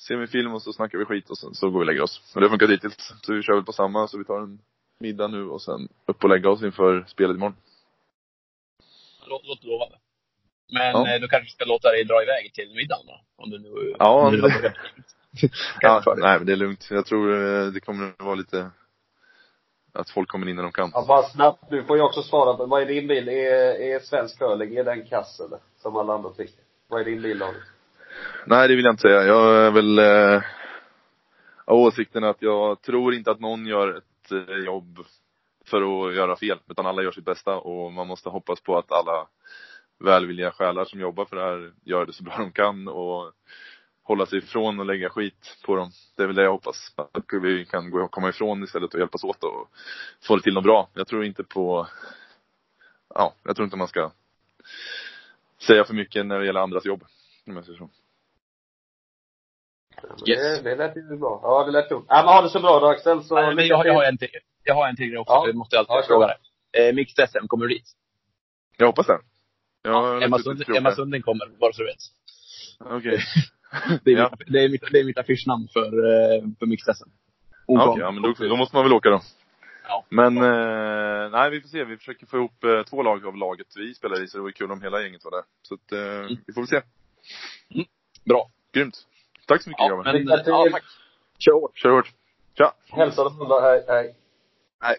ser 0.08 0.16
vi 0.18 0.28
film 0.28 0.54
och 0.54 0.62
så 0.62 0.74
snackar 0.74 0.98
vi 0.98 1.06
skit 1.06 1.30
och 1.30 1.38
sen 1.38 1.56
så 1.56 1.70
går 1.70 1.80
vi 1.80 1.84
och 1.84 1.86
lägger 1.88 2.02
oss. 2.02 2.32
Och 2.36 2.42
det 2.42 2.48
har 2.48 2.50
funkat 2.52 2.70
hittills. 2.70 3.14
Så 3.22 3.34
vi 3.34 3.42
kör 3.44 3.54
väl 3.56 3.64
på 3.66 3.72
samma, 3.74 4.08
så 4.08 4.18
vi 4.18 4.24
tar 4.26 4.42
en 4.42 4.60
middag 5.00 5.28
nu 5.28 5.44
och 5.50 5.62
sen 5.62 5.88
upp 6.06 6.24
och 6.24 6.30
lägga 6.30 6.50
oss 6.50 6.64
inför 6.64 7.06
spelet 7.08 7.36
imorgon. 7.36 7.56
låter 9.28 9.68
lovande. 9.68 9.96
Men 10.72 10.92
Ja. 10.92 11.16
eh, 11.16 11.22
då 11.22 11.28
kanske 11.28 11.46
vi 11.46 11.50
ska 11.50 11.66
låta 11.66 11.90
dig 11.90 12.04
dra 12.04 12.24
iväg 12.24 12.54
till 12.54 12.76
middagen 12.76 13.06
då? 13.08 13.22
Om 13.36 13.50
du 13.50 13.60
nu... 13.60 13.96
Ja, 14.00 14.28
om 14.28 14.32
du 14.34 14.42
det- 14.42 14.74
Ja, 15.82 16.04
nej 16.18 16.38
men 16.38 16.46
det 16.46 16.52
är 16.52 16.56
lugnt. 16.58 16.88
Jag 16.92 17.06
tror 17.06 17.34
eh, 17.34 17.66
det 17.68 17.80
kommer 17.80 18.10
att 18.10 18.22
vara 18.26 18.36
lite, 18.36 18.72
att 19.94 20.10
folk 20.10 20.30
kommer 20.30 20.50
in 20.50 20.56
när 20.56 20.64
de 20.64 20.72
kan. 20.72 20.92
Ja, 20.94 21.06
bara 21.08 21.24
snabbt. 21.24 21.70
Du 21.70 21.84
får 21.84 21.98
ju 21.98 22.04
också 22.04 22.24
svara 22.24 22.54
på, 22.58 22.66
vad 22.66 22.82
är 22.82 22.86
din 22.86 23.08
bild? 23.08 23.30
Är, 23.30 23.82
är 23.82 24.00
svensk 24.00 24.38
curling, 24.38 24.76
är 24.76 24.84
den 24.84 25.06
kass 25.08 25.40
eller? 25.40 25.60
Som 25.82 25.96
alla 25.98 26.14
andra 26.14 26.30
tycker. 26.30 26.64
Vad 26.88 27.02
är 27.02 27.06
din 27.06 27.22
bild 27.22 27.44
av 27.44 27.54
det? 27.54 27.60
Nej, 28.46 28.68
det 28.68 28.76
vill 28.76 28.86
jag 28.86 28.94
inte 28.94 29.02
säga. 29.02 29.24
Jag 29.24 29.66
är 29.66 29.72
väl 29.72 30.00
eh, 30.00 30.44
av 31.66 31.78
åsikten 31.78 32.24
att 32.24 32.42
jag 32.42 32.82
tror 32.82 33.14
inte 33.14 33.32
att 33.32 33.40
någon 33.40 33.66
gör 33.66 33.98
ett 33.98 34.32
eh, 34.32 34.56
jobb 34.56 35.00
för 35.66 36.08
att 36.08 36.16
göra 36.16 36.36
fel, 36.36 36.60
utan 36.70 36.86
alla 36.86 37.04
gör 37.04 37.12
sitt 37.12 37.26
bästa 37.26 37.56
och 37.56 37.94
man 37.94 38.08
måste 38.08 38.30
hoppas 38.30 38.62
på 38.62 38.78
att 38.78 38.92
alla 38.92 39.28
välvilliga 40.00 40.52
själar 40.52 40.86
som 40.86 41.00
jobbar 41.00 41.26
för 41.26 41.36
det 41.36 41.42
här 41.42 41.72
gör 41.84 42.06
det 42.06 42.14
så 42.14 42.24
bra 42.24 42.38
de 42.38 42.52
kan 42.52 42.88
och 42.88 43.34
hålla 44.04 44.26
sig 44.26 44.38
ifrån 44.38 44.80
och 44.80 44.86
lägga 44.86 45.10
skit 45.10 45.58
på 45.66 45.76
dem. 45.76 45.92
Det 46.16 46.24
är 46.24 46.28
väl 46.28 46.36
det 46.36 46.44
jag 46.44 46.52
hoppas. 46.52 46.94
Att 46.96 47.24
vi 47.42 47.66
kan 47.66 47.92
gå 47.92 48.04
och 48.04 48.12
komma 48.12 48.30
ifrån 48.30 48.64
istället 48.64 48.94
och 48.94 49.00
hjälpas 49.00 49.24
åt 49.24 49.44
och 49.44 49.70
få 50.22 50.36
det 50.36 50.42
till 50.42 50.54
något 50.54 50.64
bra. 50.64 50.90
Jag 50.94 51.08
tror 51.08 51.26
inte 51.26 51.44
på, 51.44 51.88
ja, 53.16 53.34
jag 53.44 53.56
tror 53.56 53.66
inte 53.66 53.78
man 53.78 53.88
ska 53.88 54.12
säga 55.62 55.84
för 55.84 55.94
mycket 55.94 56.26
när 56.26 56.40
det 56.40 56.46
gäller 56.46 56.60
andras 56.60 56.86
jobb. 56.86 57.04
Om 57.48 57.56
jag 57.56 57.66
säger 57.66 57.78
så. 57.78 57.90
Yes. 60.28 60.62
det, 60.64 60.70
det 60.70 60.76
lät 60.76 60.96
ju 60.98 61.18
bra. 61.18 61.40
Ja, 61.44 61.64
det 61.66 61.72
lät 61.72 61.88
klokt. 61.88 62.06
Ja, 62.10 62.16
men 62.26 62.34
ha 62.34 62.42
det 62.42 62.50
så 62.50 62.60
bra 62.60 62.80
då 62.80 62.88
Axel, 62.88 63.24
så 63.24 63.36
Nej, 63.36 63.56
men 63.56 63.68
jag, 63.68 63.86
jag, 63.88 63.94
har 63.94 64.04
en 64.04 64.18
till, 64.18 64.30
jag 64.64 64.76
har 64.76 64.88
en 64.88 64.96
till 64.96 65.08
grej 65.10 65.18
också. 65.18 65.34
Ja. 65.34 65.48
Jag 65.48 65.56
måste 65.56 65.80
alltid 65.80 65.96
Ja, 65.96 66.04
fråga 66.08 66.28
dig. 66.28 66.38
Eh, 66.88 66.96
Mixed 66.96 67.30
SM, 67.30 67.48
kommer 67.48 67.66
du 67.66 67.74
dit? 67.74 67.88
Jag 68.78 68.88
hoppas 68.88 69.08
det. 69.08 69.20
Har 69.90 70.22
Emma, 70.22 70.38
lite 70.38 70.44
Sund, 70.66 70.78
Emma 70.78 70.90
det. 70.90 70.96
Sundling 70.96 71.22
kommer, 71.22 71.46
bara 71.60 71.74
så 71.74 71.82
du 71.82 71.88
vet. 71.88 72.04
Okej. 72.98 73.20
Det 74.04 74.12
är, 74.12 74.18
Ja. 74.18 74.32
mitt, 74.40 74.48
det 74.54 74.60
är 74.64 74.70
mitt, 74.70 74.84
det 74.92 75.00
är 75.00 75.04
mitt 75.04 75.18
affischnamn 75.18 75.68
för, 75.74 75.86
eh, 75.86 76.42
för 76.60 76.66
Mixed 76.66 76.96
SM. 76.96 77.10
Ja, 77.68 77.90
Okej, 77.90 78.02
ja 78.02 78.12
men 78.12 78.24
då, 78.24 78.34
då 78.40 78.56
måste 78.56 78.76
man 78.76 78.86
väl 78.86 78.94
åka 78.94 79.10
då. 79.10 79.22
Ja. 79.88 80.06
Men, 80.10 80.38
eh, 80.38 81.30
nej 81.32 81.50
vi 81.50 81.62
får 81.62 81.68
se. 81.68 81.84
Vi 81.84 81.98
försöker 81.98 82.26
få 82.26 82.38
ihop 82.38 82.64
eh, 82.64 82.84
två 82.84 83.04
lag 83.04 83.26
av 83.26 83.36
laget 83.38 83.68
vi 83.76 83.94
spelar 83.94 84.24
i, 84.24 84.28
så 84.28 84.38
det 84.38 84.42
vore 84.42 84.52
kul 84.54 84.72
om 84.72 84.82
hela 84.82 85.02
gänget 85.02 85.24
var 85.24 85.32
där. 85.32 85.44
Så 85.62 85.74
att, 85.74 85.92
eh, 85.92 86.38
vi 86.48 86.54
får 86.54 86.62
väl 86.62 86.68
se. 86.68 86.82
Bra. 88.26 88.50
Grymt. 88.74 88.96
Tack 89.50 89.62
så 89.64 89.70
mycket 89.70 89.80
Ja, 89.82 89.88
grabbar. 89.88 90.14
men, 90.14 90.28
ja, 90.46 90.68
tack. 90.72 90.84
Kör 91.38 91.54
hårt. 91.54 91.78
Kör 91.78 91.90
hårt. 91.90 92.14
Tja! 92.58 92.74
Hälsa 92.88 93.24
dem 93.24 93.42
alla, 93.42 93.62
hej, 93.62 93.86
hej. 93.88 94.16
Nej. 94.82 94.98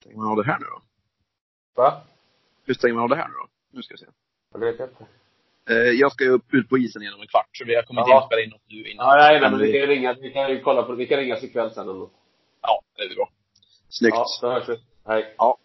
Stänger 0.00 0.16
man 0.16 0.28
av 0.28 0.36
det 0.36 0.44
här 0.44 0.58
nu 0.58 0.64
då? 0.66 0.82
Va? 1.74 2.02
Hur 2.64 2.74
stänger 2.74 2.94
man 2.94 3.02
av 3.02 3.08
det 3.08 3.16
här 3.16 3.28
nu 3.28 3.34
då? 3.34 3.48
Nu 3.70 3.82
ska 3.82 3.92
jag 3.92 3.98
se. 4.00 4.06
Det 4.52 4.58
vet 4.58 4.78
jag 4.78 4.88
inte. 4.88 5.06
Eh, 5.70 5.76
jag 5.76 6.12
ska 6.12 6.24
ju 6.24 6.30
upp, 6.30 6.54
ut 6.54 6.68
på 6.68 6.78
isen 6.78 7.02
igen 7.02 7.14
om 7.14 7.20
en 7.20 7.26
kvart, 7.26 7.48
så 7.52 7.64
vi 7.64 7.74
har 7.74 7.82
kommit 7.82 8.04
Ja. 8.06 8.12
in 8.16 8.18
och 8.22 8.26
spela 8.26 8.42
in 8.42 8.50
något 8.50 8.60
nu 8.68 8.90
innan. 8.90 9.06
Ja, 9.06 9.16
nej, 9.16 9.40
men 9.40 9.58
vi 9.58 9.72
kan 9.72 9.80
ju 9.80 9.86
ringa, 9.86 10.14
vi 10.20 10.30
kan 10.30 10.60
kolla 10.62 10.82
på. 10.82 10.92
Vi 10.94 11.06
kan 11.06 11.18
ringas 11.18 11.42
ikväll 11.44 11.70
sen 11.70 11.88
eller. 11.88 12.08
Ja, 12.62 12.82
det 12.96 13.02
är 13.02 13.14
bra. 13.14 13.28
Snyggt. 13.88 14.16
Ja, 14.16 14.24
så 14.28 14.50
hörs 14.52 14.68
vi. 14.68 14.76
Hej. 15.06 15.34
Ja. 15.38 15.58